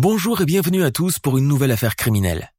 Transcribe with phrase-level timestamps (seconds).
[0.00, 2.52] Bonjour et bienvenue à tous pour une nouvelle affaire criminelle.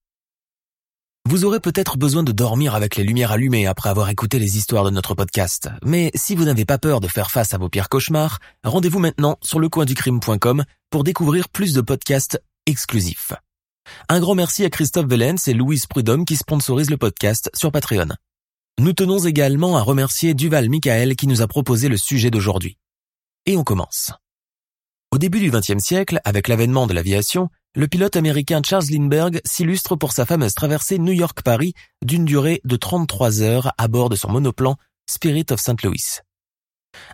[1.25, 4.83] Vous aurez peut-être besoin de dormir avec les lumières allumées après avoir écouté les histoires
[4.83, 7.87] de notre podcast, mais si vous n'avez pas peur de faire face à vos pires
[7.87, 13.31] cauchemars, rendez-vous maintenant sur lecoinducrime.com pour découvrir plus de podcasts exclusifs.
[14.09, 18.09] Un grand merci à Christophe Vellens et Louise Prudhomme qui sponsorisent le podcast sur Patreon.
[18.81, 22.75] Nous tenons également à remercier Duval Michael qui nous a proposé le sujet d'aujourd'hui.
[23.45, 24.11] Et on commence.
[25.11, 29.95] Au début du XXe siècle, avec l'avènement de l'aviation, le pilote américain Charles Lindbergh s'illustre
[29.95, 31.73] pour sa fameuse traversée New York-Paris
[32.05, 34.75] d'une durée de 33 heures à bord de son monoplan
[35.09, 35.81] Spirit of St.
[35.81, 36.19] Louis.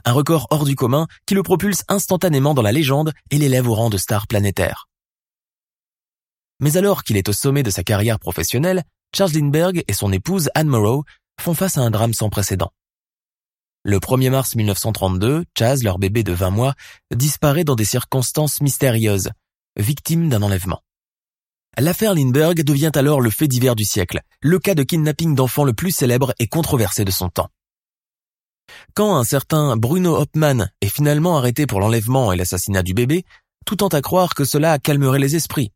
[0.04, 3.76] Un record hors du commun qui le propulse instantanément dans la légende et l'élève au
[3.76, 4.90] rang de star planétaire.
[6.60, 8.84] Mais alors qu'il est au sommet de sa carrière professionnelle,
[9.16, 11.06] Charles Lindbergh et son épouse Anne Morrow
[11.40, 12.72] font face à un drame sans précédent.
[13.88, 16.74] Le 1er mars 1932, Chaz, leur bébé de 20 mois,
[17.14, 19.30] disparaît dans des circonstances mystérieuses,
[19.78, 20.82] victime d'un enlèvement.
[21.78, 25.74] L'affaire Lindbergh devient alors le fait divers du siècle, le cas de kidnapping d'enfants le
[25.74, 27.50] plus célèbre et controversé de son temps.
[28.96, 33.24] Quand un certain Bruno Hopman est finalement arrêté pour l'enlèvement et l'assassinat du bébé,
[33.68, 35.72] tout tend à croire que cela calmerait les esprits.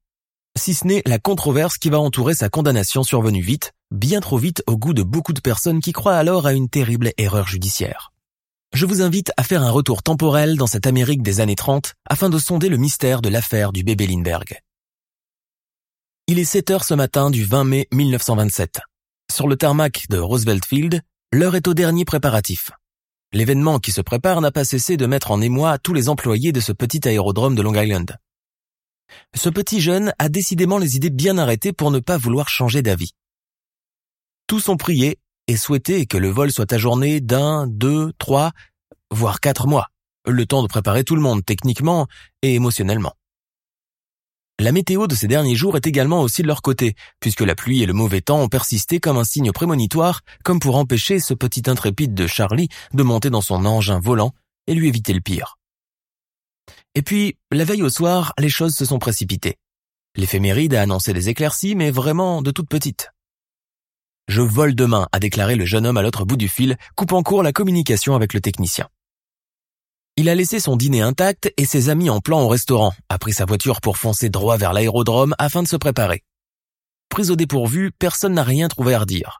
[0.60, 4.62] Si ce n'est la controverse qui va entourer sa condamnation survenue vite, bien trop vite
[4.68, 8.12] au goût de beaucoup de personnes qui croient alors à une terrible erreur judiciaire
[8.74, 12.30] je vous invite à faire un retour temporel dans cette Amérique des années 30 afin
[12.30, 14.60] de sonder le mystère de l'affaire du bébé Lindbergh.
[16.28, 18.82] Il est 7 heures ce matin du 20 mai 1927.
[19.32, 21.02] Sur le tarmac de Roosevelt Field,
[21.34, 22.72] l'heure est au dernier préparatif.
[23.34, 26.60] L'événement qui se prépare n'a pas cessé de mettre en émoi tous les employés de
[26.60, 28.18] ce petit aérodrome de Long Island.
[29.36, 33.12] Ce petit jeune a décidément les idées bien arrêtées pour ne pas vouloir changer d'avis.
[34.48, 38.52] Tous ont prié et souhaité que le vol soit ajourné d'un, deux, trois,
[39.12, 39.88] voire quatre mois,
[40.26, 42.08] le temps de préparer tout le monde techniquement
[42.42, 43.14] et émotionnellement.
[44.60, 47.82] La météo de ces derniers jours est également aussi de leur côté, puisque la pluie
[47.82, 51.70] et le mauvais temps ont persisté comme un signe prémonitoire, comme pour empêcher ce petit
[51.70, 54.34] intrépide de Charlie de monter dans son engin volant
[54.68, 55.59] et lui éviter le pire.
[56.96, 59.58] Et puis, la veille au soir, les choses se sont précipitées.
[60.16, 63.12] L'éphéméride a annoncé des éclaircies, mais vraiment de toutes petites.
[64.28, 67.44] Je vole demain, a déclaré le jeune homme à l'autre bout du fil, coupant court
[67.44, 68.88] la communication avec le technicien.
[70.18, 73.34] Il a laissé son dîner intact et ses amis en plan au restaurant, a pris
[73.34, 76.24] sa voiture pour foncer droit vers l'aérodrome afin de se préparer.
[77.10, 79.40] Pris au dépourvu, personne n'a rien trouvé à redire.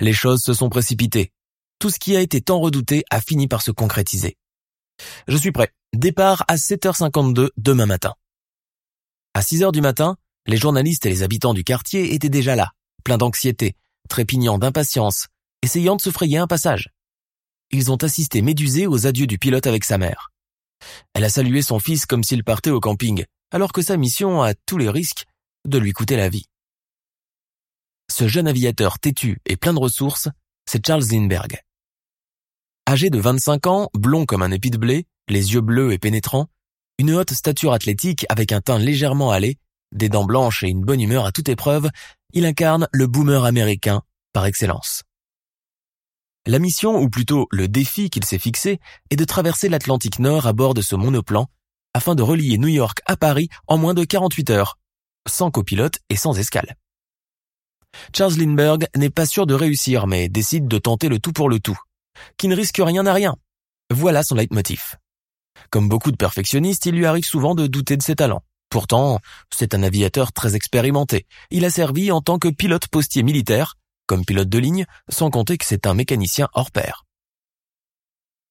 [0.00, 1.30] Les choses se sont précipitées.
[1.78, 4.36] Tout ce qui a été tant redouté a fini par se concrétiser.
[5.28, 5.72] Je suis prêt.
[5.94, 8.14] Départ à 7h52 demain matin.
[9.34, 12.72] À 6h du matin, les journalistes et les habitants du quartier étaient déjà là,
[13.04, 13.74] pleins d'anxiété,
[14.08, 15.26] trépignant d'impatience,
[15.62, 16.90] essayant de se frayer un passage.
[17.70, 20.30] Ils ont assisté médusés aux adieux du pilote avec sa mère.
[21.14, 24.54] Elle a salué son fils comme s'il partait au camping, alors que sa mission a
[24.54, 25.24] tous les risques
[25.66, 26.46] de lui coûter la vie.
[28.08, 30.28] Ce jeune aviateur têtu et plein de ressources,
[30.64, 31.60] c'est Charles Lindbergh.
[32.88, 36.46] Âgé de 25 ans, blond comme un épi de blé, les yeux bleus et pénétrants,
[36.98, 39.58] une haute stature athlétique avec un teint légèrement hâlé,
[39.90, 41.90] des dents blanches et une bonne humeur à toute épreuve,
[42.32, 44.02] il incarne le boomer américain
[44.32, 45.02] par excellence.
[46.46, 48.78] La mission, ou plutôt le défi qu'il s'est fixé,
[49.10, 51.48] est de traverser l'Atlantique Nord à bord de ce monoplan
[51.92, 54.78] afin de relier New York à Paris en moins de 48 heures,
[55.26, 56.76] sans copilote et sans escale.
[58.16, 61.58] Charles Lindbergh n'est pas sûr de réussir mais décide de tenter le tout pour le
[61.58, 61.78] tout.
[62.36, 63.36] Qui ne risque rien n'a rien.
[63.90, 64.96] Voilà son leitmotiv.
[65.70, 68.42] Comme beaucoup de perfectionnistes, il lui arrive souvent de douter de ses talents.
[68.68, 69.20] Pourtant,
[69.54, 71.26] c'est un aviateur très expérimenté.
[71.50, 73.74] Il a servi en tant que pilote postier militaire,
[74.06, 77.04] comme pilote de ligne, sans compter que c'est un mécanicien hors pair.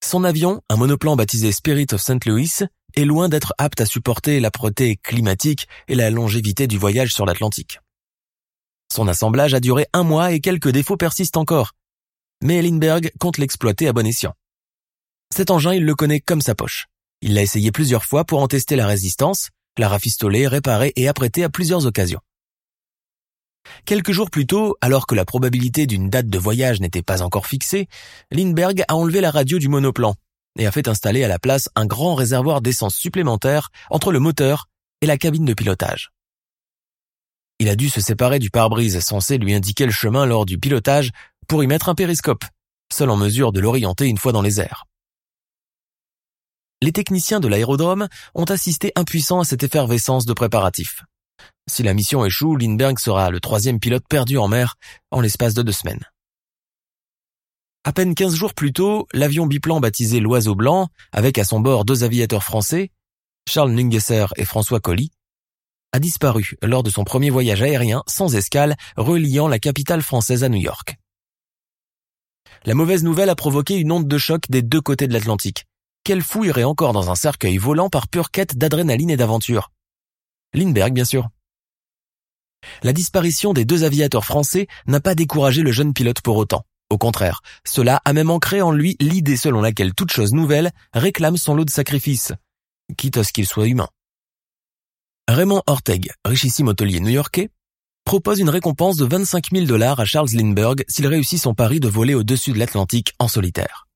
[0.04, 2.26] Son avion, un monoplan baptisé Spirit of St.
[2.26, 2.52] Louis,
[2.96, 7.80] est loin d'être apte à supporter l'âpreté climatique et la longévité du voyage sur l'Atlantique.
[8.94, 11.72] Son assemblage a duré un mois et quelques défauts persistent encore.
[12.46, 14.36] Mais Lindbergh compte l'exploiter à bon escient.
[15.34, 16.86] Cet engin, il le connaît comme sa poche.
[17.24, 19.50] Il l'a essayé plusieurs fois pour en tester la résistance,
[19.80, 22.20] la rafistoler, réparer et apprêter à plusieurs occasions.
[23.86, 27.48] Quelques jours plus tôt, alors que la probabilité d'une date de voyage n'était pas encore
[27.48, 27.88] fixée,
[28.30, 30.14] Lindbergh a enlevé la radio du monoplan
[30.60, 34.70] et a fait installer à la place un grand réservoir d'essence supplémentaire entre le moteur
[35.02, 36.12] et la cabine de pilotage.
[37.60, 41.12] Il a dû se séparer du pare-brise censé lui indiquer le chemin lors du pilotage
[41.48, 42.46] pour y mettre un périscope,
[42.94, 44.86] seul en mesure de l'orienter une fois dans les airs.
[46.82, 51.04] Les techniciens de l'aérodrome ont assisté impuissants à cette effervescence de préparatifs.
[51.68, 54.76] Si la mission échoue, Lindbergh sera le troisième pilote perdu en mer
[55.12, 56.04] en l'espace de deux semaines.
[57.84, 61.86] À peine 15 jours plus tôt, l'avion biplan baptisé l'Oiseau Blanc, avec à son bord
[61.86, 62.92] deux aviateurs français,
[63.48, 65.12] Charles Nungesser et François Colly,
[65.92, 70.50] a disparu lors de son premier voyage aérien sans escale reliant la capitale française à
[70.50, 70.98] New York.
[72.68, 75.66] La mauvaise nouvelle a provoqué une onde de choc des deux côtés de l'Atlantique.
[76.04, 79.72] Quel fou irait encore dans un cercueil volant par pure quête d'adrénaline et d'aventure?
[80.56, 81.30] Lindbergh, bien sûr.
[82.82, 86.64] La disparition des deux aviateurs français n'a pas découragé le jeune pilote pour autant.
[86.90, 91.38] Au contraire, cela a même ancré en lui l'idée selon laquelle toute chose nouvelle réclame
[91.38, 92.34] son lot de sacrifices,
[92.98, 93.90] quitte à ce qu'il soit humain.
[95.28, 97.50] Raymond Orteg, richissime hôtelier new-yorkais,
[98.06, 101.88] propose une récompense de 25 000 dollars à Charles Lindbergh s'il réussit son pari de
[101.88, 103.88] voler au-dessus de l'Atlantique en solitaire.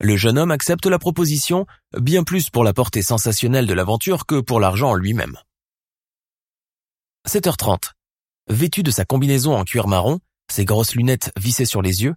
[0.00, 1.66] Le jeune homme accepte la proposition,
[1.98, 5.36] bien plus pour la portée sensationnelle de l'aventure que pour l'argent en lui-même.
[7.28, 7.92] 7h30.
[8.48, 10.20] Vêtu de sa combinaison en cuir marron,
[10.50, 12.14] ses grosses lunettes vissées sur les yeux,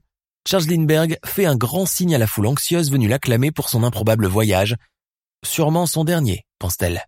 [0.47, 4.25] Charles Lindbergh fait un grand signe à la foule anxieuse venue l'acclamer pour son improbable
[4.25, 4.75] voyage.
[5.45, 7.03] Sûrement son dernier, pense-t-elle.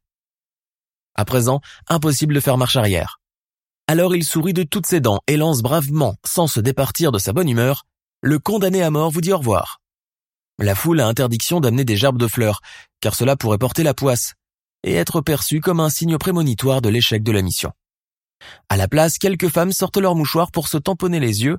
[1.15, 3.19] À présent, impossible de faire marche arrière.
[3.87, 7.33] Alors il sourit de toutes ses dents et lance bravement, sans se départir de sa
[7.33, 7.83] bonne humeur,
[8.21, 9.81] le condamné à mort vous dit au revoir.
[10.57, 12.61] La foule a interdiction d'amener des gerbes de fleurs,
[13.01, 14.35] car cela pourrait porter la poisse,
[14.83, 17.73] et être perçu comme un signe prémonitoire de l'échec de la mission.
[18.69, 21.57] À la place, quelques femmes sortent leurs mouchoirs pour se tamponner les yeux,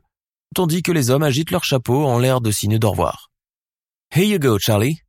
[0.54, 3.30] tandis que les hommes agitent leurs chapeaux en l'air de signe d'au revoir.
[4.14, 5.00] Here you go, Charlie.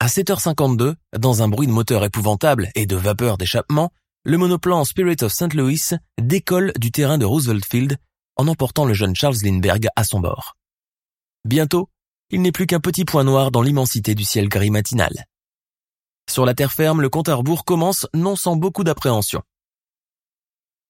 [0.00, 3.90] À 7h52, dans un bruit de moteur épouvantable et de vapeur d'échappement,
[4.28, 5.54] le monoplan Spirit of St.
[5.54, 5.80] Louis
[6.20, 7.96] décolle du terrain de Roosevelt Field
[8.36, 10.54] en emportant le jeune Charles Lindbergh à son bord.
[11.46, 11.88] Bientôt,
[12.28, 15.24] il n'est plus qu'un petit point noir dans l'immensité du ciel gris matinal.
[16.28, 19.40] Sur la terre ferme, le compte à rebours commence non sans beaucoup d'appréhension.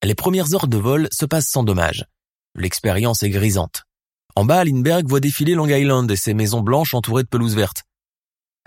[0.02, 2.06] Les premières heures de vol se passent sans dommage.
[2.56, 3.84] L'expérience est grisante.
[4.34, 7.84] En bas, Lindbergh voit défiler Long Island et ses maisons blanches entourées de pelouse verte.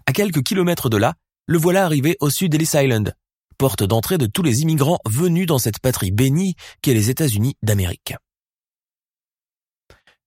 [0.05, 1.15] À quelques kilomètres de là,
[1.45, 3.13] le voilà arrivé au sud d'Ellis Island,
[3.61, 8.15] porte d'entrée de tous les immigrants venus dans cette patrie bénie qu'est les États-Unis d'Amérique.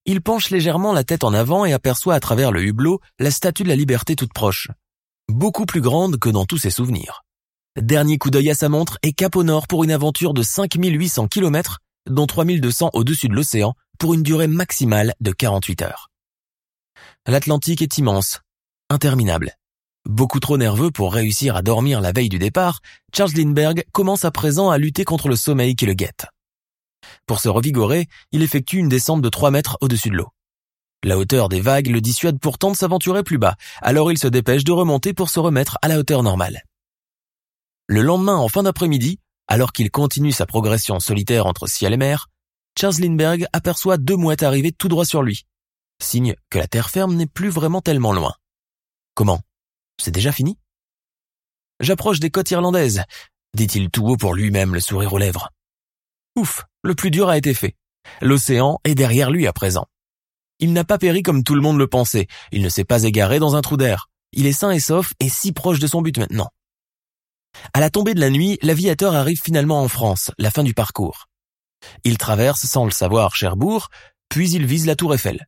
[0.05, 3.65] Il penche légèrement la tête en avant et aperçoit à travers le hublot la statue
[3.65, 4.69] de la liberté toute proche,
[5.29, 7.25] beaucoup plus grande que dans tous ses souvenirs.
[7.77, 11.27] Dernier coup d'œil à sa montre et cap au nord pour une aventure de 5800
[11.27, 16.09] km, dont 3200 au-dessus de l'océan, pour une durée maximale de 48 heures.
[17.27, 18.43] L'Atlantique est immense,
[18.91, 19.57] interminable.
[20.07, 22.81] Beaucoup trop nerveux pour réussir à dormir la veille du départ,
[23.15, 26.27] Charles Lindbergh commence à présent à lutter contre le sommeil qui le guette.
[27.27, 30.29] Pour se revigorer, il effectue une descente de 3 mètres au-dessus de l'eau.
[31.05, 34.65] La hauteur des vagues le dissuade pourtant de s'aventurer plus bas, alors il se dépêche
[34.65, 36.65] de remonter pour se remettre à la hauteur normale.
[37.87, 42.29] Le lendemain, en fin d'après-midi, alors qu'il continue sa progression solitaire entre ciel et mer,
[42.79, 45.45] Charles Lindbergh aperçoit deux mouettes arriver tout droit sur lui,
[46.03, 48.35] signe que la terre ferme n'est plus vraiment tellement loin.
[49.15, 49.41] Comment?
[50.01, 50.59] C'est déjà fini?
[51.81, 53.03] J'approche des côtes irlandaises,
[53.55, 55.51] dit-il tout haut pour lui-même le sourire aux lèvres.
[56.37, 57.77] Ouf, le plus dur a été fait.
[58.21, 59.87] L'océan est derrière lui à présent.
[60.61, 63.39] Il n'a pas péri comme tout le monde le pensait, il ne s'est pas égaré
[63.39, 64.09] dans un trou d'air.
[64.33, 66.51] Il est sain et sauf et si proche de son but maintenant.
[67.73, 71.27] À la tombée de la nuit, l'aviateur arrive finalement en France, la fin du parcours.
[72.03, 73.89] Il traverse, sans le savoir, Cherbourg,
[74.29, 75.47] puis il vise la tour Eiffel.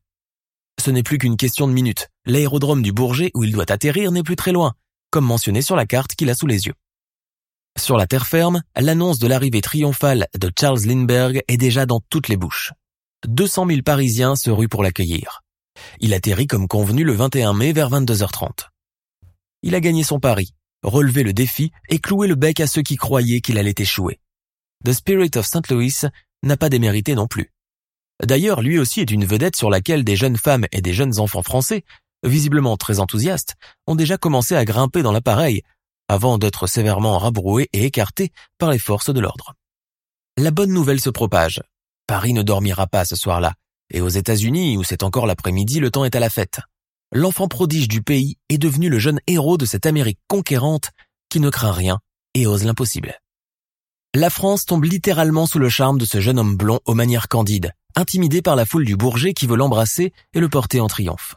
[0.81, 2.07] Ce n'est plus qu'une question de minutes.
[2.27, 4.73] L'aérodrome du Bourget où il doit atterrir n'est plus très loin,
[5.11, 6.73] comme mentionné sur la carte qu'il a sous les yeux.
[7.79, 12.27] Sur la terre ferme, l'annonce de l'arrivée triomphale de Charles Lindbergh est déjà dans toutes
[12.27, 12.73] les bouches.
[13.27, 15.41] 200 000 Parisiens se ruent pour l'accueillir.
[16.01, 18.67] Il atterrit comme convenu le 21 mai vers 22h30.
[19.63, 20.53] Il a gagné son pari,
[20.83, 24.19] relevé le défi et cloué le bec à ceux qui croyaient qu'il allait échouer.
[24.83, 25.69] The Spirit of St.
[25.69, 25.93] Louis
[26.43, 27.53] n'a pas démérité non plus.
[28.21, 31.43] D'ailleurs, lui aussi est une vedette sur laquelle des jeunes femmes et des jeunes enfants
[31.43, 31.85] français,
[32.23, 33.55] visiblement très enthousiastes,
[33.85, 35.61] ont déjà commencé à grimper dans l'appareil,
[36.07, 39.53] avant d'être sévèrement rabroués et écartés par les forces de l'ordre.
[40.37, 41.61] La bonne nouvelle se propage.
[42.07, 43.55] Paris ne dormira pas ce soir-là,
[43.91, 46.59] et aux États-Unis, où c'est encore l'après-midi, le temps est à la fête.
[47.11, 50.91] L'enfant prodige du pays est devenu le jeune héros de cette Amérique conquérante
[51.29, 51.99] qui ne craint rien
[52.33, 53.15] et ose l'impossible.
[54.13, 57.71] La France tombe littéralement sous le charme de ce jeune homme blond aux manières candides,
[57.95, 61.35] intimidé par la foule du Bourget qui veut l'embrasser et le porter en triomphe.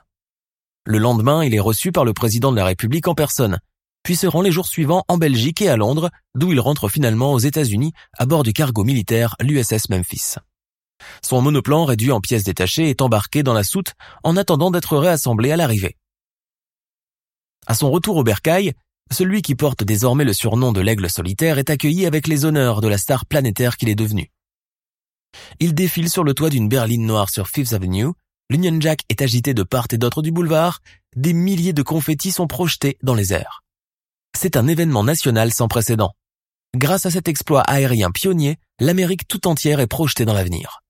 [0.87, 3.59] Le lendemain, il est reçu par le président de la République en personne,
[4.03, 7.33] puis se rend les jours suivants en Belgique et à Londres, d'où il rentre finalement
[7.33, 10.37] aux États-Unis à bord du cargo militaire l'USS Memphis.
[11.23, 15.51] Son monoplan réduit en pièces détachées est embarqué dans la soute en attendant d'être réassemblé
[15.51, 15.97] à l'arrivée.
[17.67, 18.73] À son retour au bercail,
[19.13, 22.89] celui qui porte désormais le surnom de l'aigle solitaire est accueilli avec les honneurs de
[22.89, 24.31] la star planétaire qu'il est devenu.
[25.59, 28.09] Il défile sur le toit d'une berline noire sur Fifth Avenue,
[28.51, 30.81] l'Union Jack est agité de part et d'autre du boulevard,
[31.17, 33.63] des milliers de confettis sont projetés dans les airs.
[34.37, 36.13] C'est un événement national sans précédent.
[36.77, 40.81] Grâce à cet exploit aérien pionnier, l'Amérique tout entière est projetée dans l'avenir.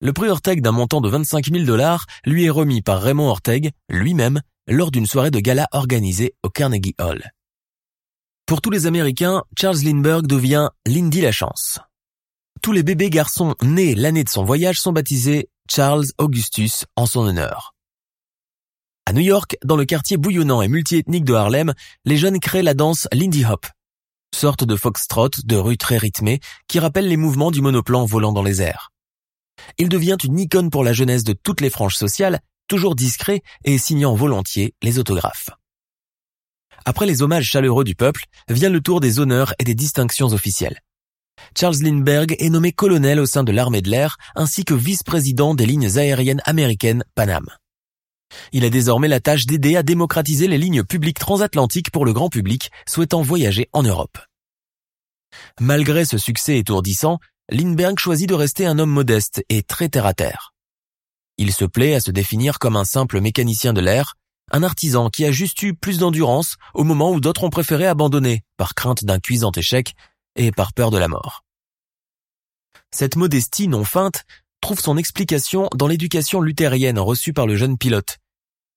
[0.00, 3.72] Le prix Orteg d'un montant de 25 000 dollars lui est remis par Raymond Orteg,
[3.88, 7.30] lui-même, lors d'une soirée de gala organisée au Carnegie Hall.
[8.46, 11.80] Pour tous les Américains, Charles Lindbergh devient Lindy la chance.
[12.62, 17.20] Tous les bébés garçons nés l'année de son voyage sont baptisés Charles Augustus en son
[17.20, 17.74] honneur.
[19.06, 21.74] À New York, dans le quartier bouillonnant et multiethnique de Harlem,
[22.04, 23.66] les jeunes créent la danse Lindy Hop,
[24.34, 28.42] sorte de foxtrot de rue très rythmée qui rappelle les mouvements du monoplan volant dans
[28.42, 28.92] les airs.
[29.76, 33.78] Il devient une icône pour la jeunesse de toutes les franges sociales, toujours discret et
[33.78, 35.50] signant volontiers les autographes.
[36.84, 40.80] Après les hommages chaleureux du peuple, vient le tour des honneurs et des distinctions officielles.
[41.58, 45.66] Charles Lindbergh est nommé colonel au sein de l'armée de l'air ainsi que vice-président des
[45.66, 47.46] lignes aériennes américaines Panam.
[48.52, 52.28] Il a désormais la tâche d'aider à démocratiser les lignes publiques transatlantiques pour le grand
[52.28, 54.18] public souhaitant voyager en Europe.
[55.60, 57.18] Malgré ce succès étourdissant,
[57.50, 60.52] Lindbergh choisit de rester un homme modeste et très terre-à-terre.
[61.38, 64.14] Il se plaît à se définir comme un simple mécanicien de l'air,
[64.50, 68.42] un artisan qui a juste eu plus d'endurance au moment où d'autres ont préféré abandonner
[68.56, 69.94] par crainte d'un cuisant échec
[70.38, 71.44] et par peur de la mort.
[72.90, 74.24] Cette modestie non feinte
[74.62, 78.18] trouve son explication dans l'éducation luthérienne reçue par le jeune pilote.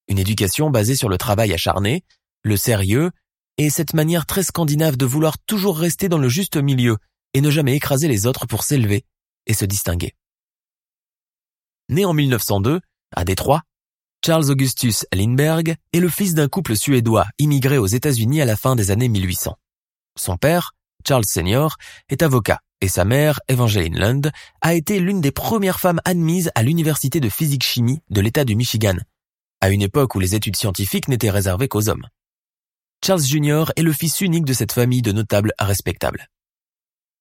[0.10, 2.04] Une éducation basée sur le travail acharné,
[2.44, 3.12] le sérieux,
[3.58, 6.98] et cette manière très scandinave de vouloir toujours rester dans le juste milieu
[7.34, 9.06] et ne jamais écraser les autres pour s'élever
[9.46, 10.16] et se distinguer.
[11.90, 12.82] Né en 1902,
[13.14, 13.62] à Détroit,
[14.26, 18.76] Charles Augustus Lindbergh est le fils d'un couple suédois immigré aux États-Unis à la fin
[18.76, 19.58] des années 1800.
[20.18, 20.74] Son père,
[21.08, 21.78] Charles Senior,
[22.10, 24.32] est avocat et sa mère, Evangeline Lund,
[24.62, 28.98] a été l'une des premières femmes admises à l'université de physique-chimie de l'État du Michigan,
[29.62, 32.08] à une époque où les études scientifiques n'étaient réservées qu'aux hommes.
[33.06, 33.66] Charles Jr.
[33.76, 36.28] est le fils unique de cette famille de notables respectables.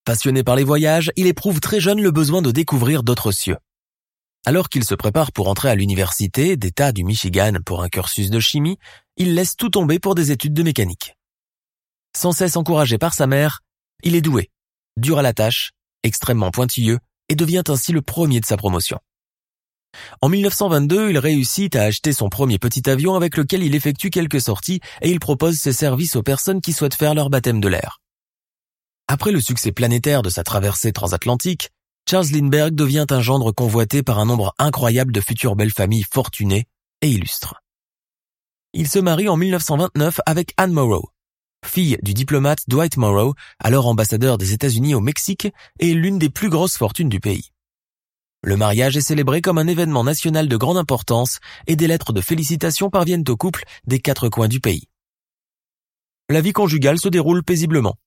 [0.03, 3.57] Passionné par les voyages, il éprouve très jeune le besoin de découvrir d'autres cieux.
[4.45, 8.39] Alors qu'il se prépare pour entrer à l'université d'État du Michigan pour un cursus de
[8.39, 8.79] chimie,
[9.17, 11.15] il laisse tout tomber pour des études de mécanique.
[12.17, 13.61] Sans cesse encouragé par sa mère,
[14.03, 14.49] il est doué,
[14.97, 15.71] dur à la tâche,
[16.03, 18.99] extrêmement pointilleux et devient ainsi le premier de sa promotion.
[20.21, 24.41] En 1922, il réussit à acheter son premier petit avion avec lequel il effectue quelques
[24.41, 27.99] sorties et il propose ses services aux personnes qui souhaitent faire leur baptême de l'air.
[29.07, 31.69] Après le succès planétaire de sa traversée transatlantique,
[32.09, 36.65] Charles Lindbergh devient un gendre convoité par un nombre incroyable de futures belles familles fortunées
[37.01, 37.55] et illustres.
[38.73, 41.09] Il se marie en 1929 avec Anne Morrow,
[41.65, 45.47] fille du diplomate Dwight Morrow, alors ambassadeur des États-Unis au Mexique
[45.79, 47.51] et l'une des plus grosses fortunes du pays.
[48.43, 52.21] Le mariage est célébré comme un événement national de grande importance et des lettres de
[52.21, 54.87] félicitations parviennent au couple des quatre coins du pays.
[56.29, 57.97] La vie conjugale se déroule paisiblement.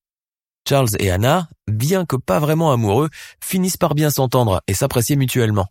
[0.68, 3.11] Charles et Anna, bien que pas vraiment amoureux,
[3.42, 5.68] finissent par bien s'entendre et s'apprécier mutuellement.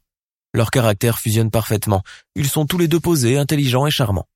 [0.54, 2.04] Leurs caractères fusionnent parfaitement.
[2.36, 4.28] Ils sont tous les deux posés, intelligents et charmants.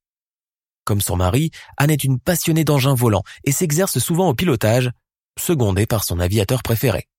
[0.87, 4.89] Comme son mari, Anne est une passionnée d'engins volants et s'exerce souvent au pilotage,
[5.37, 7.09] secondée par son aviateur préféré.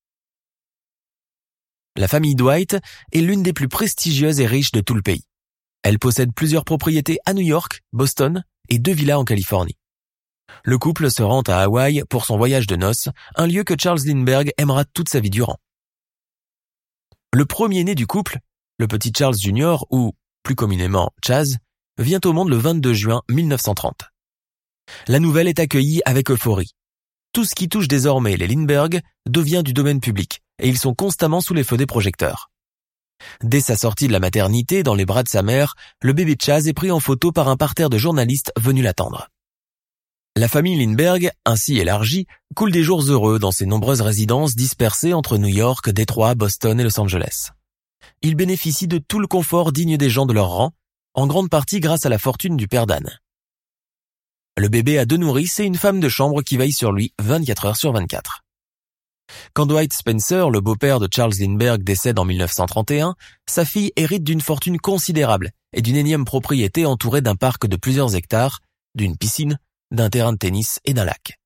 [1.95, 2.79] La famille Dwight
[3.13, 5.27] est l'une des plus prestigieuses et riches de tout le pays.
[5.83, 9.77] Elle possède plusieurs propriétés à New York, Boston et deux villas en Californie.
[10.65, 14.01] Le couple se rend à Hawaï pour son voyage de noces, un lieu que Charles
[14.07, 15.59] Lindbergh aimera toute sa vie durant.
[17.35, 18.39] Le premier-né du couple,
[18.79, 19.85] le petit Charles Jr.
[19.91, 21.59] ou, plus communément, Chaz,
[21.99, 24.05] vient au monde le 22 juin 1930.
[25.07, 26.75] La nouvelle est accueillie avec euphorie.
[27.33, 31.41] Tout ce qui touche désormais les Lindbergh devient du domaine public et ils sont constamment
[31.41, 32.51] sous les feux des projecteurs.
[33.43, 36.69] Dès sa sortie de la maternité dans les bras de sa mère, le bébé Chaz
[36.69, 39.29] est pris en photo par un parterre de journalistes venus l'attendre.
[40.37, 45.37] La famille Lindbergh, ainsi élargie, coule des jours heureux dans ses nombreuses résidences dispersées entre
[45.37, 47.51] New York, Détroit, Boston et Los Angeles.
[48.23, 50.73] Ils bénéficient de tout le confort digne des gens de leur rang,
[51.19, 53.19] en grande partie grâce à la fortune du père d'Anne.
[54.57, 57.65] Le bébé a deux nourrices et une femme de chambre qui veille sur lui 24
[57.67, 58.45] heures sur 24.
[59.53, 64.41] Quand Dwight Spencer, le beau-père de Charles Lindbergh, décède en 1931, sa fille hérite d'une
[64.41, 68.61] fortune considérable et d'une énième propriété entourée d'un parc de plusieurs hectares,
[68.95, 69.59] d'une piscine
[69.91, 71.41] d'un terrain de tennis et d'un lac.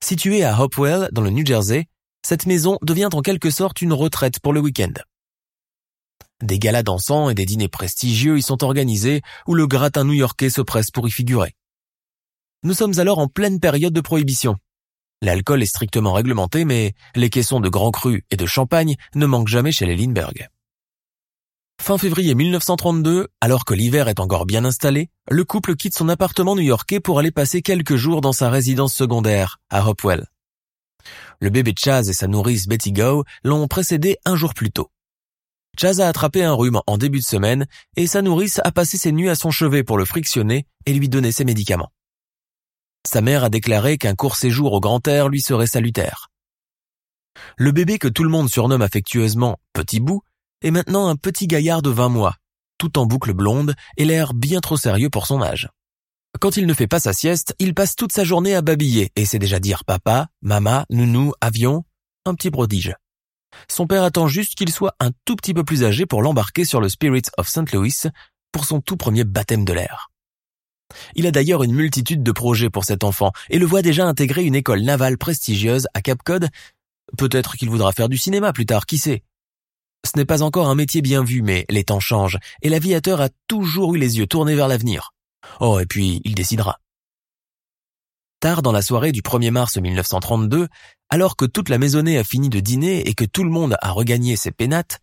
[0.00, 1.86] Située à Hopewell, dans le New Jersey,
[2.24, 4.92] cette maison devient en quelque sorte une retraite pour le week-end.
[6.42, 10.62] Des galas dansants et des dîners prestigieux y sont organisés où le gratin new-yorkais se
[10.62, 11.54] presse pour y figurer.
[12.62, 14.56] Nous sommes alors en pleine période de prohibition.
[15.22, 19.48] L'alcool est strictement réglementé, mais les caissons de grands crus et de champagne ne manquent
[19.48, 20.48] jamais chez les Lindbergh.
[21.80, 26.54] Fin février 1932, alors que l'hiver est encore bien installé, le couple quitte son appartement
[26.54, 30.26] new-yorkais pour aller passer quelques jours dans sa résidence secondaire, à Hopewell.
[31.40, 34.90] Le bébé Chaz et sa nourrice Betty Gow l'ont précédé un jour plus tôt.
[35.80, 39.12] Chaz a attrapé un rhume en début de semaine et sa nourrice a passé ses
[39.12, 41.90] nuits à son chevet pour le frictionner et lui donner ses médicaments.
[43.08, 46.28] Sa mère a déclaré qu'un court séjour au grand air lui serait salutaire.
[47.56, 50.20] Le bébé que tout le monde surnomme affectueusement Petit Bout
[50.60, 52.36] est maintenant un petit gaillard de 20 mois,
[52.76, 55.70] tout en boucle blonde et l'air bien trop sérieux pour son âge.
[56.40, 59.24] Quand il ne fait pas sa sieste, il passe toute sa journée à babiller et
[59.24, 61.84] c'est déjà dire papa, mama, nounou, avion,
[62.26, 62.94] un petit prodige.
[63.68, 66.80] Son père attend juste qu'il soit un tout petit peu plus âgé pour l'embarquer sur
[66.80, 67.72] le Spirit of St.
[67.72, 67.94] Louis
[68.52, 70.10] pour son tout premier baptême de l'air.
[71.14, 74.44] Il a d'ailleurs une multitude de projets pour cet enfant et le voit déjà intégrer
[74.44, 76.48] une école navale prestigieuse à Cap Cod.
[77.16, 79.22] Peut-être qu'il voudra faire du cinéma plus tard, qui sait?
[80.04, 83.28] Ce n'est pas encore un métier bien vu, mais les temps changent et l'aviateur a
[83.46, 85.12] toujours eu les yeux tournés vers l'avenir.
[85.60, 86.78] Oh, et puis il décidera.
[88.40, 90.66] Tard dans la soirée du 1er mars 1932,
[91.10, 93.90] alors que toute la maisonnée a fini de dîner et que tout le monde a
[93.90, 95.00] regagné ses pénates,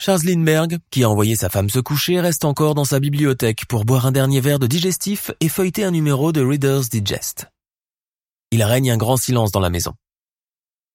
[0.00, 3.84] Charles Lindbergh, qui a envoyé sa femme se coucher, reste encore dans sa bibliothèque pour
[3.84, 7.48] boire un dernier verre de digestif et feuilleter un numéro de Reader's Digest.
[8.50, 9.92] Il règne un grand silence dans la maison.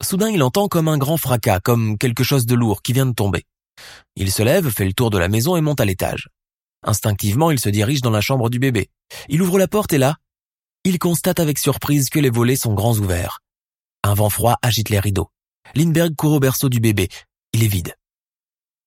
[0.02, 3.14] Soudain, il entend comme un grand fracas, comme quelque chose de lourd qui vient de
[3.14, 3.44] tomber.
[4.16, 6.30] Il se lève, fait le tour de la maison et monte à l'étage.
[6.82, 8.90] Instinctivement, il se dirige dans la chambre du bébé.
[9.30, 10.18] Il ouvre la porte et là,
[10.86, 13.40] il constate avec surprise que les volets sont grands ouverts.
[14.04, 15.32] Un vent froid agite les rideaux.
[15.74, 17.10] Lindbergh court au berceau du bébé.
[17.54, 17.96] Il est vide.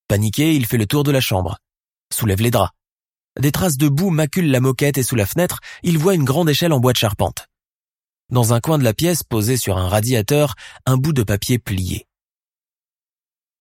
[0.07, 1.59] Paniqué, il fait le tour de la chambre.
[2.15, 2.73] Soulève les draps.
[3.41, 6.49] Des traces de boue maculent la moquette et sous la fenêtre, il voit une grande
[6.49, 7.49] échelle en bois de charpente.
[8.31, 10.55] Dans un coin de la pièce, posé sur un radiateur,
[10.87, 12.07] un bout de papier plié.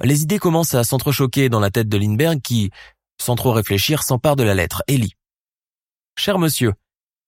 [0.03, 2.69] Les idées commencent à s'entrechoquer dans la tête de Lindbergh qui,
[3.19, 5.15] sans trop réfléchir, s'empare de la lettre et lit.
[6.15, 6.73] Cher monsieur,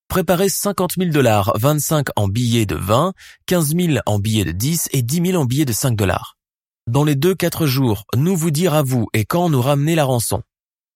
[0.09, 3.13] préparez 50 000 dollars, 25 en billets de 20,
[3.45, 6.35] 15 000 en billets de 10 et 10 000 en billets de 5 dollars.
[6.87, 10.05] Dans les deux quatre jours, nous vous dire à vous et quand nous ramener la
[10.05, 10.41] rançon.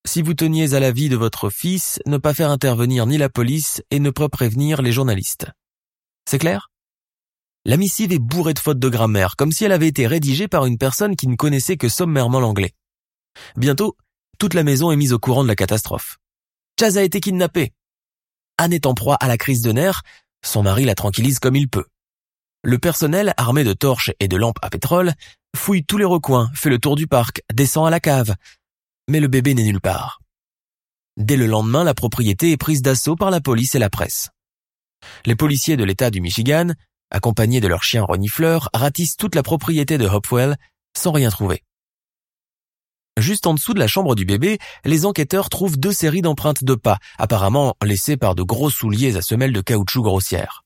[0.06, 3.30] Si vous teniez à la vie de votre fils, ne pas faire intervenir ni la
[3.30, 5.48] police et ne pas prévenir les journalistes.
[6.28, 6.72] C'est clair?
[7.66, 10.66] La missive est bourrée de fautes de grammaire, comme si elle avait été rédigée par
[10.66, 12.74] une personne qui ne connaissait que sommairement l'anglais.
[13.56, 13.96] Bientôt,
[14.40, 16.18] toute la maison est mise au courant de la catastrophe.
[16.80, 17.72] Chaz a été kidnappé.
[18.58, 20.04] Anne est en proie à la crise de nerfs,
[20.44, 21.86] son mari la tranquillise comme il peut.
[22.64, 25.14] Le personnel, armé de torches et de lampes à pétrole,
[25.56, 28.36] fouille tous les recoins, fait le tour du parc, descend à la cave.
[29.10, 30.22] Mais le bébé n'est nulle part.
[31.18, 34.30] Dès le lendemain, la propriété est prise d'assaut par la police et la presse.
[35.26, 36.70] Les policiers de l'État du Michigan,
[37.12, 40.58] accompagnés de leurs chiens renifleurs, ratissent toute la propriété de Hopewell
[40.98, 41.64] sans rien trouver.
[43.18, 46.74] Juste en dessous de la chambre du bébé, les enquêteurs trouvent deux séries d'empreintes de
[46.74, 50.64] pas, apparemment laissées par de gros souliers à semelles de caoutchouc grossières.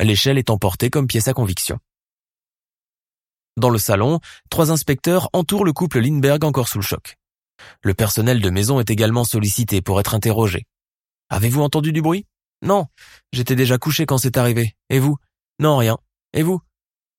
[0.00, 1.78] L'échelle est emportée comme pièce à conviction.
[3.56, 4.18] Dans le salon,
[4.50, 7.16] trois inspecteurs entourent le couple Lindbergh encore sous le choc.
[7.82, 10.66] Le personnel de maison est également sollicité pour être interrogé.
[11.28, 12.26] Avez-vous entendu du bruit?
[12.62, 12.86] Non,
[13.32, 14.74] j'étais déjà couché quand c'est arrivé.
[14.90, 15.16] Et vous?
[15.60, 15.98] Non, rien.
[16.32, 16.60] Et vous?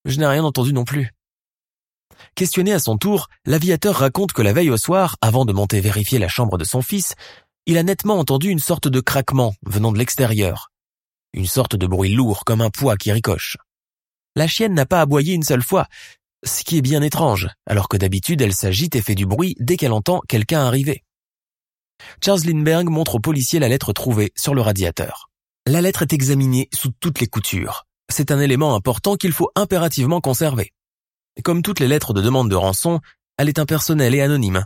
[0.05, 1.11] Je n'ai rien entendu non plus.
[2.35, 6.19] Questionné à son tour, l'aviateur raconte que la veille au soir, avant de monter vérifier
[6.19, 7.15] la chambre de son fils,
[7.65, 10.71] il a nettement entendu une sorte de craquement venant de l'extérieur.
[11.33, 13.57] Une sorte de bruit lourd comme un poids qui ricoche.
[14.35, 15.87] La chienne n'a pas aboyé une seule fois,
[16.43, 19.77] ce qui est bien étrange, alors que d'habitude elle s'agite et fait du bruit dès
[19.77, 21.03] qu'elle entend quelqu'un arriver.
[22.23, 25.29] Charles Lindbergh montre au policier la lettre trouvée sur le radiateur.
[25.65, 27.85] La lettre est examinée sous toutes les coutures.
[28.11, 30.71] C'est un élément important qu'il faut impérativement conserver.
[31.41, 32.99] Comme toutes les lettres de demande de rançon,
[33.37, 34.65] elle est impersonnelle et anonyme.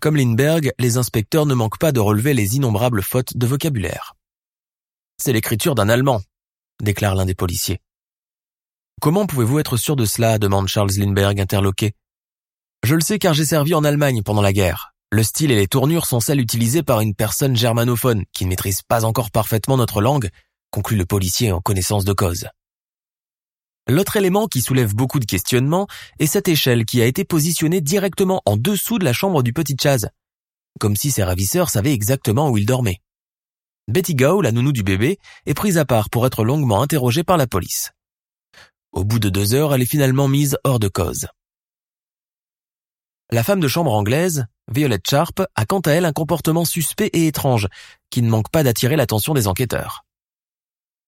[0.00, 4.14] Comme Lindbergh, les inspecteurs ne manquent pas de relever les innombrables fautes de vocabulaire.
[5.18, 6.22] C'est l'écriture d'un Allemand,
[6.82, 7.80] déclare l'un des policiers.
[9.00, 11.92] Comment pouvez-vous être sûr de cela demande Charles Lindbergh interloqué.
[12.82, 14.94] Je le sais car j'ai servi en Allemagne pendant la guerre.
[15.12, 18.82] Le style et les tournures sont celles utilisées par une personne germanophone qui ne maîtrise
[18.82, 20.30] pas encore parfaitement notre langue,
[20.70, 22.48] conclut le policier en connaissance de cause.
[23.86, 25.86] L'autre élément qui soulève beaucoup de questionnements
[26.18, 29.76] est cette échelle qui a été positionnée directement en dessous de la chambre du petit
[29.80, 30.08] Chaz,
[30.80, 33.00] comme si ses ravisseurs savaient exactement où il dormait.
[33.86, 37.36] Betty Gao, la nounou du bébé, est prise à part pour être longuement interrogée par
[37.36, 37.92] la police.
[38.92, 41.26] Au bout de deux heures, elle est finalement mise hors de cause.
[43.30, 47.26] La femme de chambre anglaise, Violet Sharp, a quant à elle un comportement suspect et
[47.26, 47.68] étrange,
[48.08, 50.03] qui ne manque pas d'attirer l'attention des enquêteurs.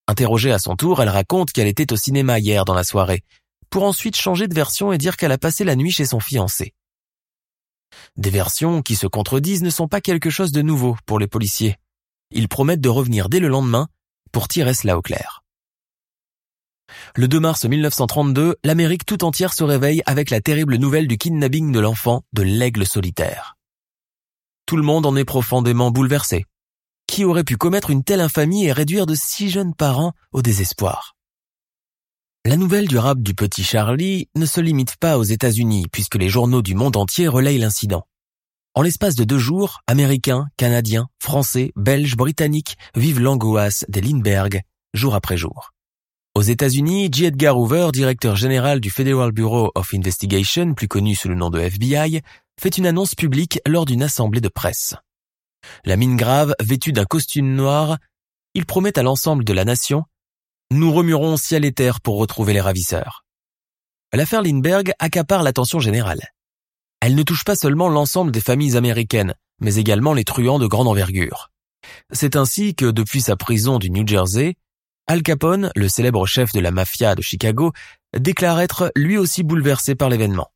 [0.08, 3.24] Interrogée à son tour, elle raconte qu'elle était au cinéma hier dans la soirée,
[3.70, 6.74] pour ensuite changer de version et dire qu'elle a passé la nuit chez son fiancé.
[8.16, 11.76] Des versions qui se contredisent ne sont pas quelque chose de nouveau pour les policiers.
[12.30, 13.88] Ils promettent de revenir dès le lendemain
[14.32, 15.42] pour tirer cela au clair.
[17.16, 21.72] Le 2 mars 1932, l'Amérique tout entière se réveille avec la terrible nouvelle du kidnapping
[21.72, 23.56] de l'enfant de l'aigle solitaire.
[24.66, 26.44] Tout le monde en est profondément bouleversé.
[27.06, 31.16] Qui aurait pu commettre une telle infamie et réduire de si jeunes parents au désespoir
[32.44, 36.28] La nouvelle du rap du petit Charlie ne se limite pas aux États-Unis puisque les
[36.28, 38.06] journaux du monde entier relayent l'incident.
[38.74, 44.62] En l'espace de deux jours, Américains, Canadiens, Français, Belges, Britanniques vivent l'angoisse des Lindbergh
[44.96, 45.72] jour après jour.
[46.34, 47.26] Aux États-Unis, J.
[47.26, 51.60] Edgar Hoover, directeur général du Federal Bureau of Investigation, plus connu sous le nom de
[51.60, 52.20] FBI,
[52.60, 54.94] fait une annonce publique lors d'une assemblée de presse.
[55.84, 57.98] La mine grave, vêtue d'un costume noir,
[58.54, 60.04] il promet à l'ensemble de la nation
[60.70, 63.24] Nous remuerons ciel et terre pour retrouver les ravisseurs.
[64.12, 66.32] L'affaire Lindbergh accapare l'attention générale.
[67.00, 70.88] Elle ne touche pas seulement l'ensemble des familles américaines, mais également les truands de grande
[70.88, 71.50] envergure.
[72.12, 74.54] C'est ainsi que, depuis sa prison du New Jersey,
[75.06, 77.72] Al Capone, le célèbre chef de la mafia de Chicago,
[78.18, 80.50] déclare être lui aussi bouleversé par l'événement.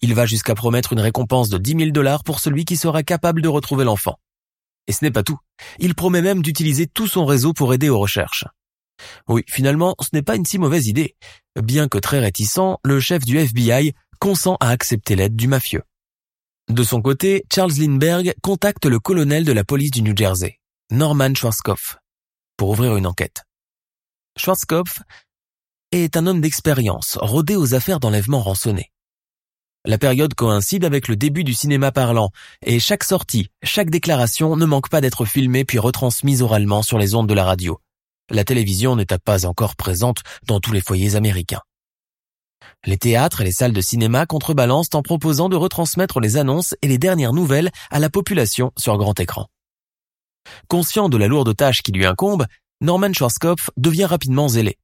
[0.00, 3.42] Il va jusqu'à promettre une récompense de 10 000 dollars pour celui qui sera capable
[3.42, 4.18] de retrouver l'enfant.
[4.86, 5.38] Et ce n'est pas tout.
[5.78, 8.44] Il promet même d'utiliser tout son réseau pour aider aux recherches.
[9.28, 11.16] Oui, finalement, ce n'est pas une si mauvaise idée.
[11.60, 15.82] Bien que très réticent, le chef du FBI consent à accepter l'aide du mafieux.
[16.68, 21.34] De son côté, Charles Lindbergh contacte le colonel de la police du New Jersey, Norman
[21.34, 21.96] Schwarzkopf,
[22.56, 23.42] pour ouvrir une enquête.
[24.38, 25.00] Schwarzkopf
[25.90, 28.91] est un homme d'expérience, rodé aux affaires d'enlèvement rançonné.
[29.84, 32.30] La période coïncide avec le début du cinéma parlant,
[32.64, 37.16] et chaque sortie, chaque déclaration ne manque pas d'être filmée puis retransmise oralement sur les
[37.16, 37.80] ondes de la radio.
[38.30, 41.62] La télévision n'était pas encore présente dans tous les foyers américains.
[42.84, 46.86] Les théâtres et les salles de cinéma contrebalancent en proposant de retransmettre les annonces et
[46.86, 49.48] les dernières nouvelles à la population sur grand écran.
[50.68, 52.46] Conscient de la lourde tâche qui lui incombe,
[52.80, 54.78] Norman Schwarzkopf devient rapidement zélé.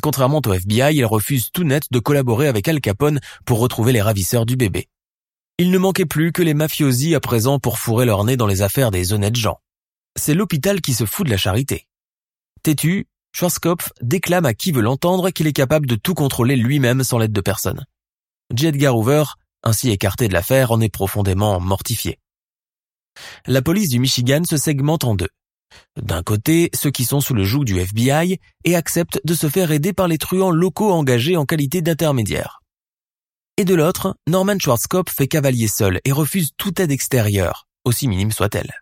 [0.00, 4.02] Contrairement au FBI, il refuse tout net de collaborer avec Al Capone pour retrouver les
[4.02, 4.88] ravisseurs du bébé.
[5.58, 8.62] Il ne manquait plus que les mafiosi à présent pour fourrer leur nez dans les
[8.62, 9.58] affaires des honnêtes gens.
[10.16, 11.86] C'est l'hôpital qui se fout de la charité.
[12.62, 17.18] Têtu, Schwarzkopf déclame à qui veut l'entendre qu'il est capable de tout contrôler lui-même sans
[17.18, 17.84] l'aide de personne.
[18.54, 18.66] J.
[18.68, 19.24] Edgar Hoover,
[19.62, 22.18] ainsi écarté de l'affaire, en est profondément mortifié.
[23.46, 25.28] La police du Michigan se segmente en deux.
[26.00, 29.70] D'un côté, ceux qui sont sous le joug du FBI et acceptent de se faire
[29.70, 32.60] aider par les truands locaux engagés en qualité d'intermédiaires.
[33.56, 38.32] Et de l'autre, Norman Schwarzkopf fait cavalier seul et refuse toute aide extérieure, aussi minime
[38.32, 38.72] soit-elle.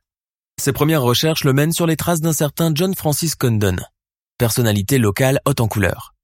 [0.60, 3.76] Ses premières recherches le mènent sur les traces d'un certain John Francis Condon,
[4.38, 6.14] personnalité locale haute en couleur.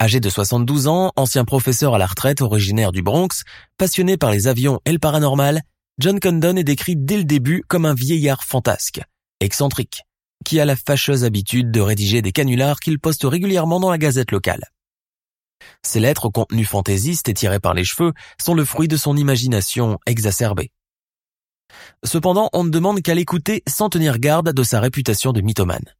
[0.00, 3.44] Âgé de 72 ans, ancien professeur à la retraite originaire du Bronx,
[3.78, 5.62] passionné par les avions et le paranormal,
[5.98, 9.00] John Condon est décrit dès le début comme un vieillard fantasque,
[9.40, 10.04] excentrique,
[10.44, 14.30] qui a la fâcheuse habitude de rédiger des canulars qu'il poste régulièrement dans la gazette
[14.30, 14.64] locale.
[15.82, 19.16] Ces lettres au contenu fantaisiste et tirées par les cheveux sont le fruit de son
[19.16, 20.70] imagination exacerbée.
[22.04, 25.94] Cependant, on ne demande qu'à l'écouter sans tenir garde de sa réputation de mythomane.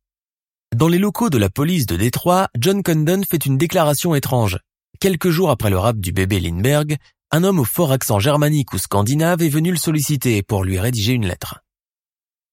[0.74, 4.58] Dans les locaux de la police de Détroit, John Condon fait une déclaration étrange.
[5.00, 6.96] Quelques jours après le rap du bébé Lindbergh,
[7.30, 11.12] un homme au fort accent germanique ou scandinave est venu le solliciter pour lui rédiger
[11.12, 11.60] une lettre.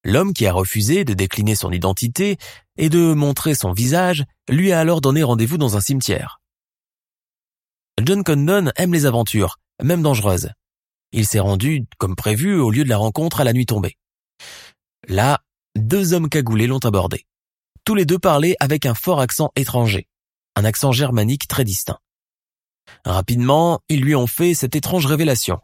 [0.08, 2.38] L'homme qui a refusé de décliner son identité
[2.78, 6.40] et de montrer son visage lui a alors donné rendez-vous dans un cimetière.
[8.00, 10.52] John Condon aime les aventures, même dangereuses.
[11.12, 13.98] Il s'est rendu, comme prévu, au lieu de la rencontre à la nuit tombée.
[15.08, 15.42] Là,
[15.76, 17.26] deux hommes cagoulés l'ont abordé.
[17.84, 20.08] Tous les deux parlaient avec un fort accent étranger,
[20.56, 21.98] un accent germanique très distinct.
[23.06, 25.62] Rapidement, ils lui ont fait cette étrange révélation.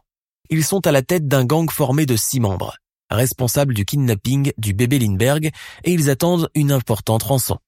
[0.50, 2.76] Ils sont à la tête d'un gang formé de six membres
[3.14, 5.50] responsable du kidnapping du bébé Lindbergh,
[5.84, 7.58] et ils attendent une importante rançon.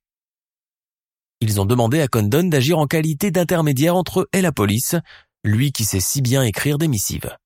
[1.40, 4.96] Ils ont demandé à Condon d'agir en qualité d'intermédiaire entre eux et la police,
[5.42, 7.36] lui qui sait si bien écrire des missives.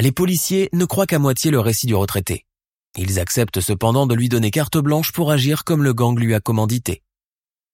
[0.00, 2.46] Les policiers ne croient qu'à moitié le récit du retraité.
[2.96, 6.40] Ils acceptent cependant de lui donner carte blanche pour agir comme le gang lui a
[6.40, 7.02] commandité.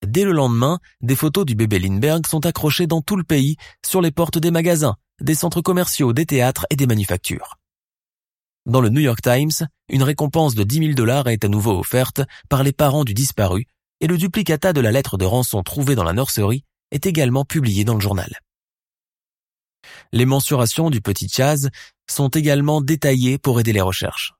[0.04, 4.00] Dès le lendemain, des photos du bébé Lindbergh sont accrochées dans tout le pays sur
[4.00, 7.58] les portes des magasins, des centres commerciaux, des théâtres et des manufactures.
[8.66, 12.20] Dans le New York Times, une récompense de 10 000 dollars est à nouveau offerte
[12.48, 13.66] par les parents du disparu
[14.00, 17.84] et le duplicata de la lettre de rançon trouvée dans la nurserie est également publié
[17.84, 18.40] dans le journal.
[20.12, 21.70] Les mensurations du petit Chaz
[22.10, 24.34] sont également détaillées pour aider les recherches.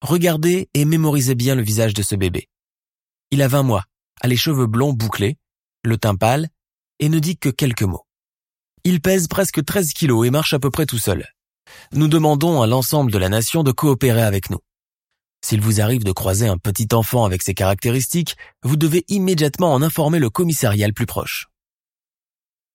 [0.00, 2.48] Regardez et mémorisez bien le visage de ce bébé.
[3.30, 3.84] Il a 20 mois,
[4.22, 5.36] a les cheveux blonds bouclés,
[5.82, 6.48] le teint pâle,
[7.00, 8.06] et ne dit que quelques mots.
[8.84, 11.26] Il pèse presque 13 kilos et marche à peu près tout seul.
[11.92, 14.60] Nous demandons à l'ensemble de la nation de coopérer avec nous.
[15.44, 19.82] S'il vous arrive de croiser un petit enfant avec ces caractéristiques, vous devez immédiatement en
[19.82, 21.48] informer le commissariat le plus proche.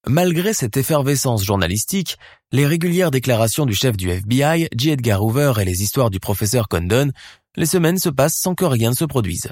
[0.07, 2.17] Malgré cette effervescence journalistique,
[2.51, 4.91] les régulières déclarations du chef du FBI, J.
[4.91, 7.11] Edgar Hoover et les histoires du professeur Condon,
[7.55, 9.51] les semaines se passent sans que rien ne se produise.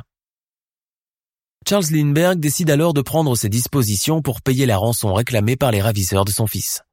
[1.68, 5.82] Charles Lindbergh décide alors de prendre ses dispositions pour payer la rançon réclamée par les
[5.82, 6.84] ravisseurs de son fils.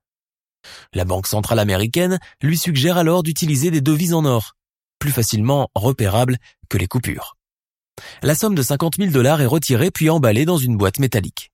[0.92, 4.54] La Banque centrale américaine lui suggère alors d'utiliser des devises en or,
[4.98, 7.36] plus facilement repérables que les coupures.
[8.22, 11.50] La somme de 50 000 dollars est retirée puis emballée dans une boîte métallique.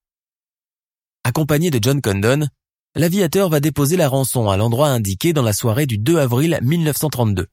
[1.23, 2.47] Accompagné de John Condon,
[2.95, 7.47] l'aviateur va déposer la rançon à l'endroit indiqué dans la soirée du 2 avril 1932,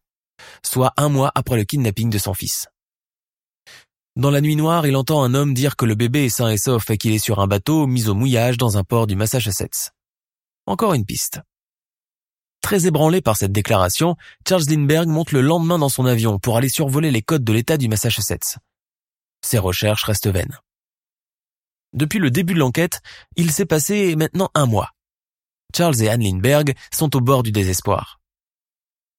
[0.65, 2.69] soit un mois après le kidnapping de son fils.
[4.17, 6.59] Dans la nuit noire, il entend un homme dire que le bébé est sain et
[6.59, 9.93] sauf et qu'il est sur un bateau mis au mouillage dans un port du Massachusetts.
[10.69, 11.41] Encore une piste.
[12.61, 16.69] Très ébranlé par cette déclaration, Charles Lindbergh monte le lendemain dans son avion pour aller
[16.69, 18.59] survoler les côtes de l'État du Massachusetts.
[19.43, 20.59] Ses recherches restent vaines.
[21.95, 23.01] Depuis le début de l'enquête,
[23.37, 24.91] il s'est passé maintenant un mois.
[25.75, 28.21] Charles et Anne Lindbergh sont au bord du désespoir.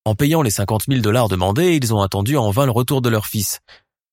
[0.06, 3.10] En payant les 50 000 dollars demandés, ils ont attendu en vain le retour de
[3.10, 3.60] leur fils,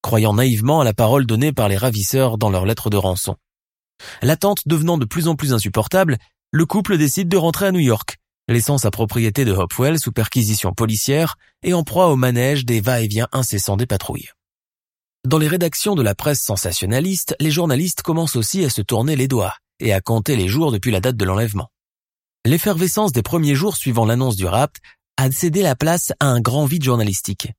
[0.00, 3.36] croyant naïvement à la parole donnée par les ravisseurs dans leur lettre de rançon.
[4.22, 6.18] L'attente devenant de plus en plus insupportable,
[6.56, 8.16] le couple décide de rentrer à New York,
[8.48, 13.28] laissant sa propriété de Hopewell sous perquisition policière et en proie au manège des va-et-vient
[13.30, 14.30] incessants des patrouilles.
[15.26, 19.28] Dans les rédactions de la presse sensationnaliste, les journalistes commencent aussi à se tourner les
[19.28, 21.68] doigts et à compter les jours depuis la date de l'enlèvement.
[22.46, 24.80] L'effervescence des premiers jours suivant l'annonce du rapt
[25.18, 27.52] a cédé la place à un grand vide journalistique.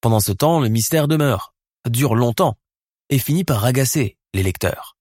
[0.00, 1.52] Pendant ce temps, le mystère demeure,
[1.86, 2.56] dure longtemps,
[3.10, 4.95] et finit par agacer les lecteurs.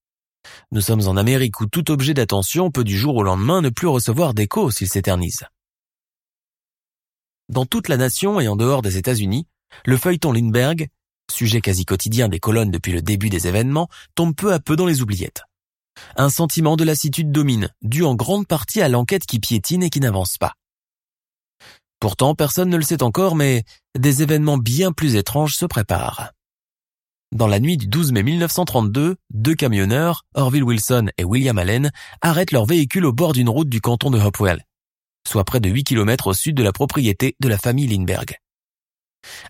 [0.71, 3.87] Nous sommes en Amérique où tout objet d'attention peut du jour au lendemain ne plus
[3.87, 5.45] recevoir d'écho s'il s'éternise.
[7.49, 9.47] Dans toute la nation et en dehors des États-Unis,
[9.85, 10.89] le feuilleton Lindbergh
[11.31, 14.85] sujet quasi quotidien des colonnes depuis le début des événements, tombe peu à peu dans
[14.85, 15.43] les oubliettes.
[16.17, 19.99] Un sentiment de lassitude domine, dû en grande partie à l'enquête qui piétine et qui
[19.99, 20.53] n'avance pas.
[21.99, 23.63] Pourtant, personne ne le sait encore, mais
[23.97, 26.31] des événements bien plus étranges se préparent.
[27.35, 32.53] Dans la nuit du 12 mai 1932, deux camionneurs, Orville Wilson et William Allen, arrêtent
[32.53, 34.63] leur véhicule au bord d'une route du canton de Hopewell,
[35.27, 38.37] soit près de 8 km au sud de la propriété de la famille Lindbergh.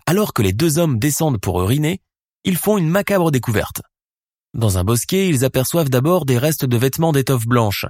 [0.04, 2.00] Alors que les deux hommes descendent pour uriner,
[2.42, 3.82] ils font une macabre découverte.
[4.52, 7.86] Dans un bosquet, ils aperçoivent d'abord des restes de vêtements d'étoffe blanche,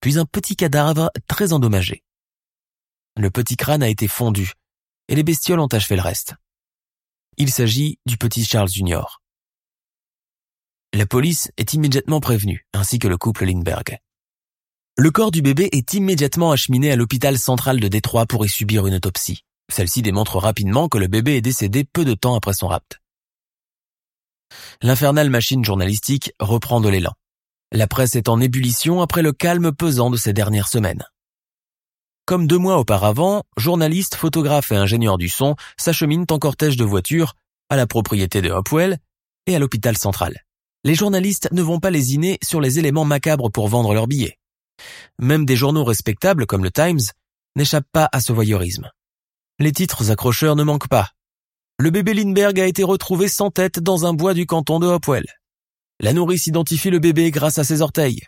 [0.00, 2.02] puis un petit cadavre très endommagé.
[3.16, 4.52] Le petit crâne a été fondu,
[5.08, 6.34] et les bestioles ont achevé le reste.
[7.36, 9.20] Il s'agit du petit Charles Junior.
[10.92, 13.98] La police est immédiatement prévenue, ainsi que le couple Lindbergh.
[14.96, 18.86] Le corps du bébé est immédiatement acheminé à l'hôpital central de Détroit pour y subir
[18.86, 19.44] une autopsie.
[19.72, 23.00] Celle-ci démontre rapidement que le bébé est décédé peu de temps après son rapt.
[24.80, 27.14] L'infernale machine journalistique reprend de l'élan.
[27.72, 31.02] La presse est en ébullition après le calme pesant de ces dernières semaines.
[32.26, 37.34] Comme deux mois auparavant, journalistes, photographes et ingénieurs du son s'acheminent en cortège de voitures
[37.68, 38.98] à la propriété de Hopwell
[39.46, 40.40] et à l'hôpital central.
[40.84, 44.38] Les journalistes ne vont pas lésiner sur les éléments macabres pour vendre leurs billets.
[45.18, 47.00] Même des journaux respectables comme le Times
[47.56, 48.90] n'échappent pas à ce voyeurisme.
[49.58, 51.10] Les titres accrocheurs ne manquent pas.
[51.78, 55.26] Le bébé Lindbergh a été retrouvé sans tête dans un bois du canton de Hopwell.
[56.00, 58.22] La nourrice identifie le bébé grâce à ses orteils.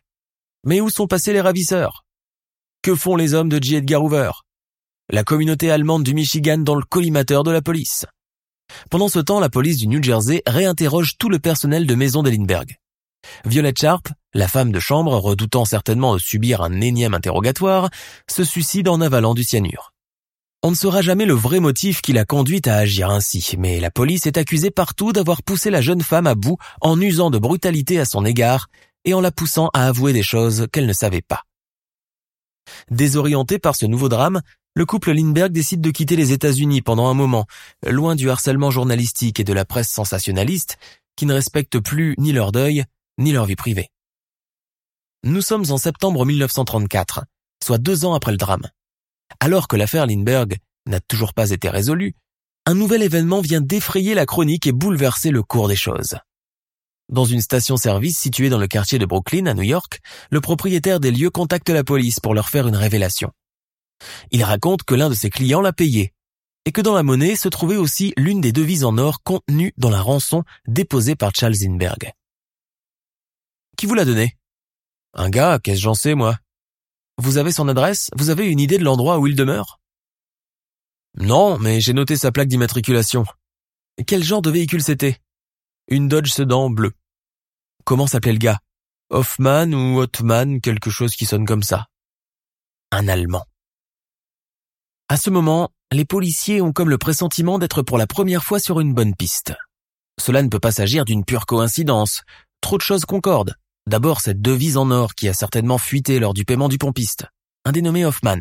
[0.64, 2.05] Mais où sont passés les ravisseurs?
[2.86, 3.74] Que font les hommes de J.
[3.74, 4.30] Edgar Hoover?
[5.10, 8.06] La communauté allemande du Michigan dans le collimateur de la police.
[8.90, 12.30] Pendant ce temps, la police du New Jersey réinterroge tout le personnel de maison de
[12.30, 12.76] Lindbergh.
[13.44, 17.90] Violette Sharp, la femme de chambre, redoutant certainement de subir un énième interrogatoire,
[18.30, 19.92] se suicide en avalant du cyanure.
[20.62, 23.90] On ne saura jamais le vrai motif qui l'a conduite à agir ainsi, mais la
[23.90, 27.98] police est accusée partout d'avoir poussé la jeune femme à bout en usant de brutalité
[27.98, 28.68] à son égard
[29.04, 31.45] et en la poussant à avouer des choses qu'elle ne savait pas.
[32.90, 34.42] Désorienté par ce nouveau drame,
[34.74, 37.46] le couple Lindbergh décide de quitter les États-Unis pendant un moment,
[37.86, 40.76] loin du harcèlement journalistique et de la presse sensationnaliste
[41.16, 42.84] qui ne respectent plus ni leur deuil,
[43.18, 43.88] ni leur vie privée.
[45.24, 47.24] Nous sommes en septembre 1934,
[47.64, 48.68] soit deux ans après le drame.
[49.40, 52.14] Alors que l'affaire Lindbergh n'a toujours pas été résolu,
[52.66, 56.16] un nouvel événement vient défrayer la chronique et bouleverser le cours des choses.
[57.08, 61.12] Dans une station-service située dans le quartier de Brooklyn, à New York, le propriétaire des
[61.12, 63.30] lieux contacte la police pour leur faire une révélation.
[64.32, 66.12] Il raconte que l'un de ses clients l'a payé
[66.64, 69.88] et que dans la monnaie se trouvait aussi l'une des devises en or contenues dans
[69.88, 72.12] la rançon déposée par Charles Zinberg.
[73.76, 74.36] Qui vous l'a donné?
[75.14, 76.36] Un gars, qu'est-ce j'en sais, moi?
[77.18, 78.10] Vous avez son adresse?
[78.16, 79.80] Vous avez une idée de l'endroit où il demeure?
[81.14, 83.24] Non, mais j'ai noté sa plaque d'immatriculation.
[84.06, 85.20] Quel genre de véhicule c'était?
[85.88, 86.94] Une Dodge Sedan bleue.
[87.84, 88.58] Comment s'appelait le gars?
[89.08, 91.86] Hoffman ou Ottman, quelque chose qui sonne comme ça.
[92.90, 93.44] Un Allemand.
[95.08, 98.80] À ce moment, les policiers ont comme le pressentiment d'être pour la première fois sur
[98.80, 99.54] une bonne piste.
[100.20, 102.24] Cela ne peut pas s'agir d'une pure coïncidence.
[102.60, 103.54] Trop de choses concordent.
[103.88, 107.26] D'abord cette devise en or qui a certainement fuité lors du paiement du pompiste,
[107.64, 108.40] un dénommé Hoffman.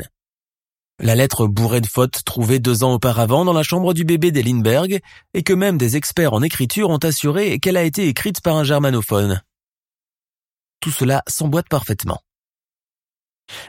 [1.00, 4.44] La lettre bourrée de fautes trouvée deux ans auparavant dans la chambre du bébé des
[4.44, 5.02] Lindbergh
[5.34, 8.64] et que même des experts en écriture ont assuré qu'elle a été écrite par un
[8.64, 9.42] germanophone.
[10.80, 12.22] Tout cela s'emboîte parfaitement.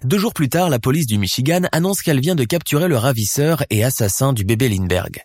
[0.04, 3.64] Deux jours plus tard, la police du Michigan annonce qu'elle vient de capturer le ravisseur
[3.70, 5.24] et assassin du bébé Lindbergh.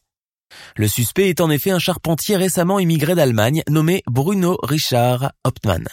[0.75, 5.87] Le suspect est en effet un charpentier récemment immigré d'Allemagne nommé Bruno Richard Hauptmann.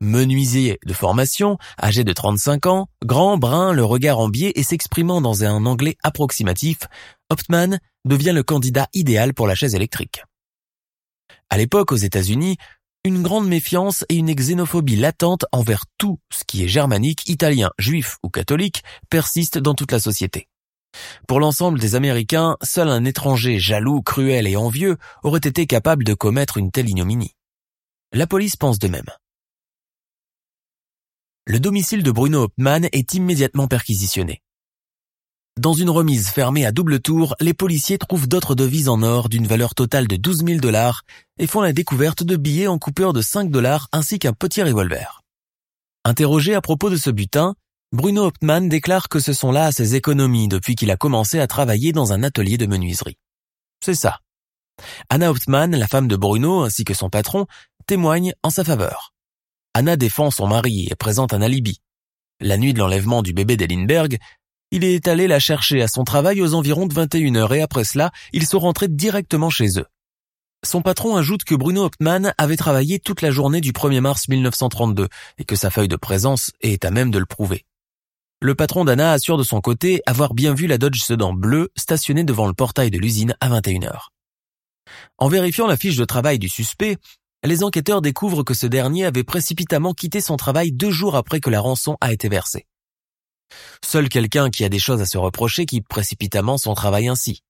[0.00, 5.20] Menuisier de formation, âgé de 35 ans, grand, brun, le regard en biais et s'exprimant
[5.20, 6.78] dans un anglais approximatif,
[7.30, 10.22] Hauptmann devient le candidat idéal pour la chaise électrique.
[11.50, 12.56] À l'époque, aux États-Unis,
[13.04, 18.16] une grande méfiance et une xénophobie latente envers tout ce qui est germanique, italien, juif
[18.22, 20.48] ou catholique persistent dans toute la société.
[21.26, 26.14] Pour l'ensemble des Américains, seul un étranger jaloux, cruel et envieux aurait été capable de
[26.14, 27.34] commettre une telle ignominie.
[28.12, 29.10] La police pense de même.
[31.44, 34.40] Le domicile de Bruno Hauptmann est immédiatement perquisitionné.
[35.58, 39.48] Dans une remise fermée à double tour, les policiers trouvent d'autres devises en or d'une
[39.48, 41.02] valeur totale de 12 000 dollars
[41.40, 45.22] et font la découverte de billets en coupure de 5 dollars ainsi qu'un petit revolver.
[46.04, 47.56] Interrogé à propos de ce butin,
[47.90, 51.90] Bruno Hauptmann déclare que ce sont là ses économies depuis qu'il a commencé à travailler
[51.90, 53.18] dans un atelier de menuiserie.
[53.84, 54.20] C'est ça.
[55.08, 57.46] Anna Hauptmann, la femme de Bruno ainsi que son patron,
[57.88, 59.11] témoignent en sa faveur.
[59.74, 61.80] Anna défend son mari et présente un alibi.
[62.40, 64.18] La nuit de l'enlèvement du bébé d'Ellenberg,
[64.70, 67.84] il est allé la chercher à son travail aux environs de 21 heures et après
[67.84, 69.86] cela, ils sont rentrés directement chez eux.
[70.64, 75.08] Son patron ajoute que Bruno Hauptmann avait travaillé toute la journée du 1er mars 1932
[75.38, 77.64] et que sa feuille de présence est à même de le prouver.
[78.40, 82.24] Le patron d'Anna assure de son côté avoir bien vu la Dodge Sedan bleue stationnée
[82.24, 84.12] devant le portail de l'usine à 21 heures.
[85.18, 86.96] En vérifiant la fiche de travail du suspect,
[87.48, 91.50] les enquêteurs découvrent que ce dernier avait précipitamment quitté son travail deux jours après que
[91.50, 92.66] la rançon a été versée.
[93.84, 97.42] Seul quelqu'un qui a des choses à se reprocher quitte précipitamment son travail ainsi.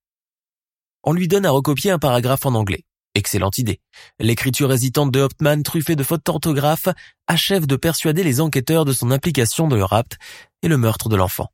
[1.03, 2.83] On lui donne à recopier un paragraphe en anglais.
[3.15, 3.79] Excellente idée.
[4.19, 6.87] L'écriture hésitante de Hauptmann, truffée de fautes d'orthographe,
[7.27, 10.17] achève de persuader les enquêteurs de son implication dans le rapt
[10.63, 11.49] et le meurtre de l'enfant.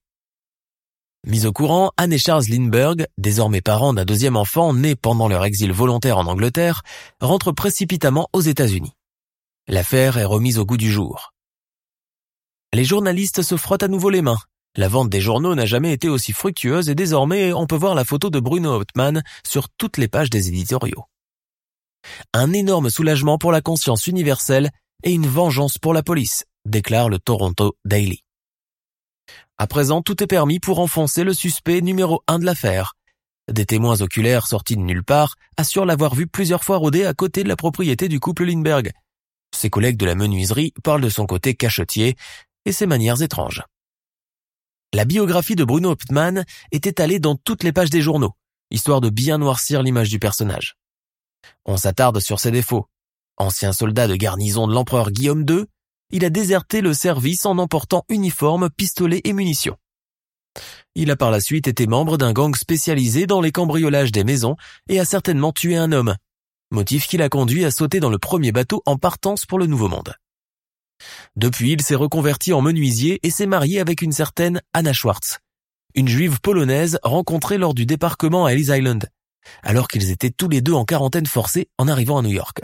[1.28, 5.44] Mis au courant, Anne et Charles Lindbergh, désormais parents d'un deuxième enfant né pendant leur
[5.44, 6.82] exil volontaire en Angleterre,
[7.20, 8.94] rentrent précipitamment aux États-Unis.
[9.68, 11.34] L'affaire est remise au goût du jour.
[12.74, 14.40] Les journalistes se frottent à nouveau les mains.
[14.78, 18.06] La vente des journaux n'a jamais été aussi fructueuse et désormais on peut voir la
[18.06, 21.04] photo de Bruno Hauptmann sur toutes les pages des éditoriaux.
[22.34, 24.70] Un énorme soulagement pour la conscience universelle
[25.04, 28.24] et une vengeance pour la police, déclare le Toronto Daily.
[29.58, 32.94] À présent, tout est permis pour enfoncer le suspect numéro un de l'affaire.
[33.52, 37.44] Des témoins oculaires sortis de nulle part assurent l'avoir vu plusieurs fois rôder à côté
[37.44, 38.92] de la propriété du couple Lindbergh.
[39.56, 42.16] Ses collègues de la menuiserie parlent de son côté cachetier
[42.66, 43.64] et ses manières étranges.
[44.94, 48.34] La biographie de Bruno Hauptmann est étalée dans toutes les pages des journaux,
[48.72, 50.76] histoire de bien noircir l'image du personnage.
[51.66, 52.88] On s'attarde sur ses défauts.
[53.38, 55.66] Ancien soldat de garnison de l'empereur Guillaume II,
[56.12, 59.78] il a déserté le service en emportant uniforme, pistolet et munitions.
[60.96, 64.56] Il a par la suite été membre d'un gang spécialisé dans les cambriolages des maisons
[64.90, 66.16] et a certainement tué un homme,
[66.72, 69.88] motif qui l'a conduit à sauter dans le premier bateau en partance pour le Nouveau
[69.88, 70.16] Monde.
[71.36, 75.40] Depuis, il s'est reconverti en menuisier et s'est marié avec une certaine Anna Schwartz,
[75.96, 79.08] une juive polonaise rencontrée lors du débarquement à Ellis Island,
[79.64, 82.62] alors qu'ils étaient tous les deux en quarantaine forcée en arrivant à New York.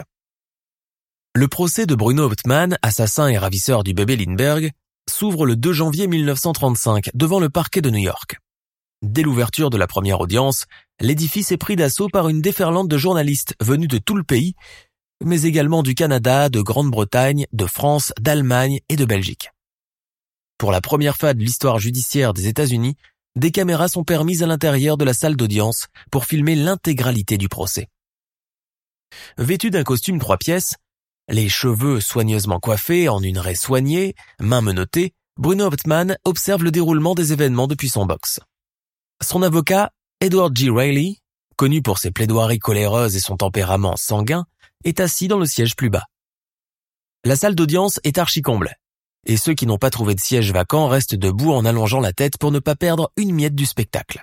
[1.36, 4.70] Le procès de Bruno Hauptmann, assassin et ravisseur du bébé Lindbergh,
[5.06, 8.38] s'ouvre le 2 janvier 1935 devant le parquet de New York.
[9.02, 10.64] Dès l'ouverture de la première audience,
[10.98, 14.54] l'édifice est pris d'assaut par une déferlante de journalistes venus de tout le pays
[15.22, 19.50] mais également du Canada, de Grande-Bretagne, de France, d'Allemagne et de Belgique.
[20.56, 22.96] Pour la première fois de l'histoire judiciaire des États-Unis,
[23.34, 27.88] des caméras sont permises à l'intérieur de la salle d'audience pour filmer l'intégralité du procès.
[29.36, 30.76] Vêtu d'un costume trois pièces,
[31.28, 37.14] les cheveux soigneusement coiffés en une raie soignée, mains menottées, Bruno Hauptmann observe le déroulement
[37.14, 38.40] des événements depuis son box.
[39.22, 40.70] Son avocat, Edward G.
[40.70, 41.20] Reilly,
[41.56, 44.46] connu pour ses plaidoiries coléreuses et son tempérament sanguin,
[44.84, 46.06] est assis dans le siège plus bas.
[47.24, 48.76] La salle d'audience est archi-comble,
[49.26, 52.38] et ceux qui n'ont pas trouvé de siège vacant restent debout en allongeant la tête
[52.38, 54.22] pour ne pas perdre une miette du spectacle.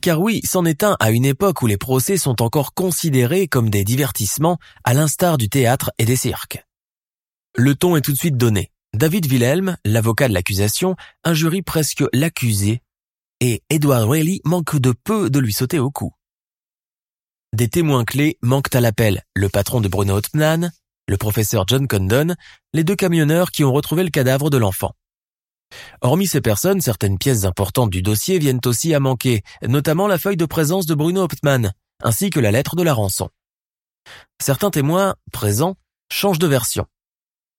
[0.00, 3.70] Car oui, c'en est un à une époque où les procès sont encore considérés comme
[3.70, 6.64] des divertissements à l'instar du théâtre et des cirques.
[7.56, 8.72] Le ton est tout de suite donné.
[8.94, 12.82] David Wilhelm, l'avocat de l'accusation, injurie presque l'accusé
[13.40, 16.12] et Edward Reilly manque de peu de lui sauter au cou.
[17.52, 20.72] Des témoins clés manquent à l'appel, le patron de Bruno Hauptmann,
[21.08, 22.34] le professeur John Condon,
[22.72, 24.92] les deux camionneurs qui ont retrouvé le cadavre de l'enfant.
[26.00, 30.36] Hormis ces personnes, certaines pièces importantes du dossier viennent aussi à manquer, notamment la feuille
[30.36, 33.28] de présence de Bruno Hauptmann, ainsi que la lettre de la rançon.
[34.40, 35.76] Certains témoins, présents,
[36.10, 36.86] changent de version.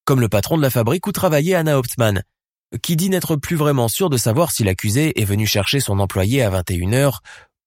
[0.05, 2.23] Comme le patron de la fabrique où travaillait Anna Hauptmann,
[2.81, 6.41] qui dit n'être plus vraiment sûr de savoir si l'accusé est venu chercher son employé
[6.41, 7.19] à 21h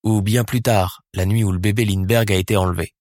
[0.05, 2.93] ou bien plus tard, la nuit où le bébé Lindbergh a été enlevé.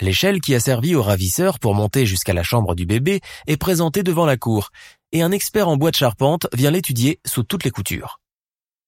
[0.00, 4.02] L'échelle qui a servi au ravisseur pour monter jusqu'à la chambre du bébé est présentée
[4.02, 4.70] devant la cour,
[5.14, 8.20] et un expert en bois de charpente vient l'étudier sous toutes les coutures.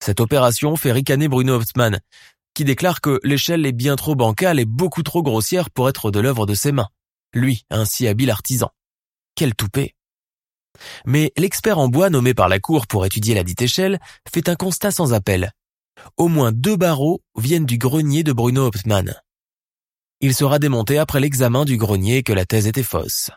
[0.05, 2.01] Cette opération fait ricaner Bruno Hauptmann,
[2.53, 6.21] qui déclare que l'échelle est bien trop bancale et beaucoup trop grossière pour être de
[6.21, 6.89] l'œuvre de ses mains.
[7.33, 8.71] Lui, un si habile artisan.
[9.37, 9.95] Quel toupet.
[11.07, 14.57] Mais l'expert en bois nommé par la cour pour étudier la dite échelle fait un
[14.57, 15.53] constat sans appel.
[16.17, 19.15] Au moins deux barreaux viennent du grenier de Bruno Hauptmann.
[20.21, 23.31] Il sera démonté après l'examen du grenier que la thèse était fausse.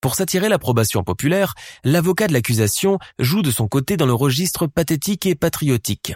[0.00, 5.26] Pour s'attirer l'approbation populaire, l'avocat de l'accusation joue de son côté dans le registre pathétique
[5.26, 6.14] et patriotique.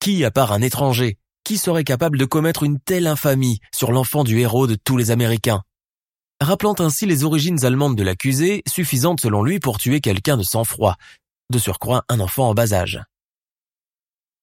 [0.00, 4.24] Qui, à part un étranger, qui serait capable de commettre une telle infamie sur l'enfant
[4.24, 5.62] du héros de tous les Américains?
[6.40, 10.96] Rappelant ainsi les origines allemandes de l'accusé, suffisantes selon lui pour tuer quelqu'un de sang-froid,
[11.50, 13.00] de surcroît un enfant en bas âge.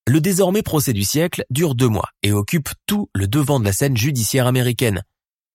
[0.07, 3.73] Le désormais procès du siècle dure deux mois et occupe tout le devant de la
[3.73, 5.03] scène judiciaire américaine,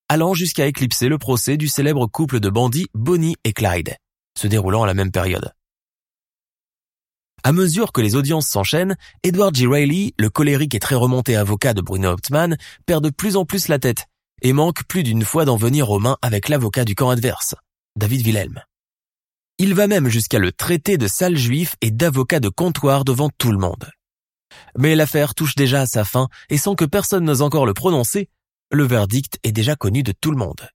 [0.09, 3.97] allant jusqu'à éclipser le procès du célèbre couple de bandits Bonnie et Clyde,
[4.39, 5.53] se déroulant à la même période.
[7.43, 9.67] À mesure que les audiences s'enchaînent, Edward G.
[9.67, 13.69] Reilly, le colérique et très remonté avocat de Bruno Hauptmann, perd de plus en plus
[13.69, 14.07] la tête
[14.43, 17.55] et manque plus d'une fois d'en venir aux mains avec l'avocat du camp adverse,
[17.97, 18.63] David Wilhelm.
[19.59, 23.53] Il va même jusqu'à le traiter de sale juif et d'avocat de comptoir devant tout
[23.53, 23.91] le monde.
[24.77, 28.29] Mais l'affaire touche déjà à sa fin et sans que personne n'ose encore le prononcer,
[28.71, 30.69] le verdict est déjà connu de tout le monde.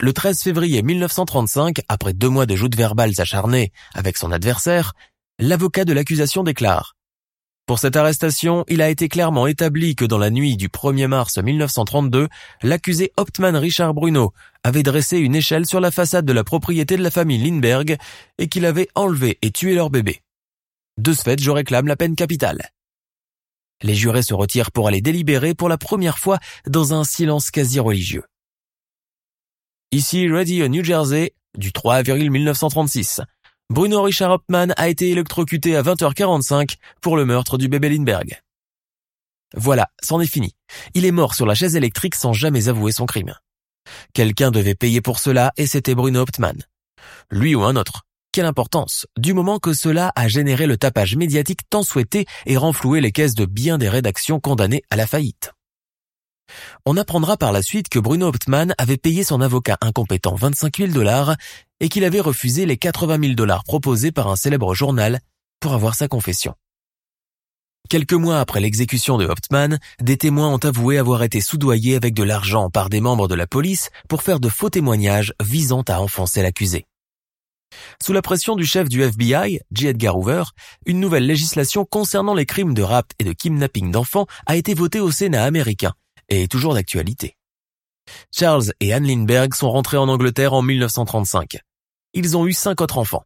[0.00, 4.92] Le 13 février 1935, après deux mois de joutes verbales acharnées avec son adversaire,
[5.38, 6.94] l'avocat de l'accusation déclare
[7.66, 11.38] pour cette arrestation, il a été clairement établi que dans la nuit du 1er mars
[11.38, 12.28] 1932,
[12.62, 14.32] l'accusé Hauptmann Richard Bruno
[14.64, 17.96] avait dressé une échelle sur la façade de la propriété de la famille Lindbergh
[18.38, 20.22] et qu'il avait enlevé et tué leur bébé.
[20.98, 22.68] De ce fait, je réclame la peine capitale.
[23.82, 27.80] Les jurés se retirent pour aller délibérer pour la première fois dans un silence quasi
[27.80, 28.24] religieux.
[29.90, 33.20] Ici Radio New Jersey, du 3 avril 1936.
[33.68, 38.40] Bruno Richard Hauptmann a été électrocuté à 20h45 pour le meurtre du bébé Lindbergh.
[39.54, 40.54] Voilà, c'en est fini.
[40.94, 43.34] Il est mort sur la chaise électrique sans jamais avouer son crime.
[44.14, 46.62] Quelqu'un devait payer pour cela et c'était Bruno Hauptmann.
[47.30, 48.02] Lui ou un autre.
[48.34, 53.02] Quelle importance, du moment que cela a généré le tapage médiatique tant souhaité et renfloué
[53.02, 55.52] les caisses de bien des rédactions condamnées à la faillite.
[56.86, 60.92] On apprendra par la suite que Bruno Hauptmann avait payé son avocat incompétent 25 000
[60.92, 61.36] dollars
[61.80, 65.20] et qu'il avait refusé les 80 000 dollars proposés par un célèbre journal
[65.60, 66.54] pour avoir sa confession.
[67.90, 72.22] Quelques mois après l'exécution de Hauptmann, des témoins ont avoué avoir été soudoyés avec de
[72.22, 76.40] l'argent par des membres de la police pour faire de faux témoignages visant à enfoncer
[76.40, 76.86] l'accusé.
[78.02, 79.88] Sous la pression du chef du FBI, J.
[79.88, 80.44] Edgar Hoover,
[80.86, 85.00] une nouvelle législation concernant les crimes de rapt et de kidnapping d'enfants a été votée
[85.00, 85.92] au Sénat américain
[86.28, 87.36] et est toujours d'actualité.
[88.34, 91.58] Charles et Anne Lindbergh sont rentrés en Angleterre en 1935.
[92.14, 93.24] Ils ont eu cinq autres enfants.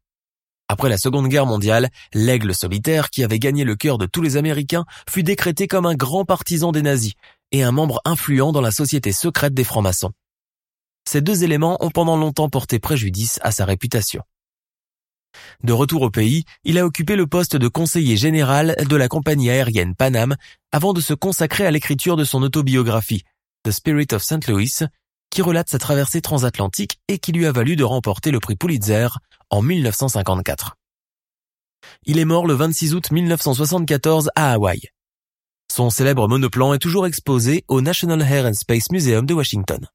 [0.68, 4.36] Après la Seconde Guerre mondiale, l'aigle solitaire qui avait gagné le cœur de tous les
[4.36, 7.14] Américains fut décrété comme un grand partisan des nazis
[7.52, 10.12] et un membre influent dans la société secrète des francs-maçons.
[11.08, 14.22] Ces deux éléments ont pendant longtemps porté préjudice à sa réputation.
[15.62, 19.50] De retour au pays, il a occupé le poste de conseiller général de la compagnie
[19.50, 20.36] aérienne Panam
[20.72, 23.22] avant de se consacrer à l'écriture de son autobiographie,
[23.64, 24.46] The Spirit of St.
[24.48, 24.72] Louis,
[25.30, 29.08] qui relate sa traversée transatlantique et qui lui a valu de remporter le prix Pulitzer
[29.50, 30.76] en 1954.
[32.04, 34.80] Il est mort le 26 août 1974 à Hawaï.
[35.70, 39.86] Son célèbre monoplan est toujours exposé au National Air and Space Museum de Washington.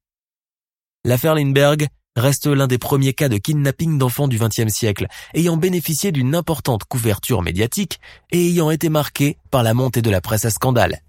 [1.04, 6.12] L'affaire Lindbergh reste l'un des premiers cas de kidnapping d'enfants du XXe siècle, ayant bénéficié
[6.12, 8.00] d'une importante couverture médiatique
[8.32, 11.02] et ayant été marqué par la montée de la presse à scandale.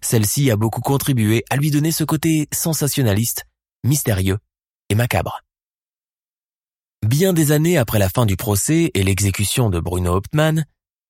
[0.00, 3.44] Celle-ci a beaucoup contribué à lui donner ce côté sensationnaliste,
[3.84, 4.38] mystérieux
[4.88, 5.42] et macabre.
[7.06, 10.64] Bien des années après la fin du procès et l'exécution de Bruno Hauptmann,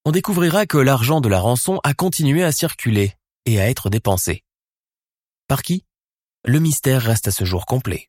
[0.05, 4.43] on découvrira que l'argent de la rançon a continué à circuler et à être dépensé.
[5.49, 5.85] Par qui?
[6.45, 8.09] Le mystère reste à ce jour complet.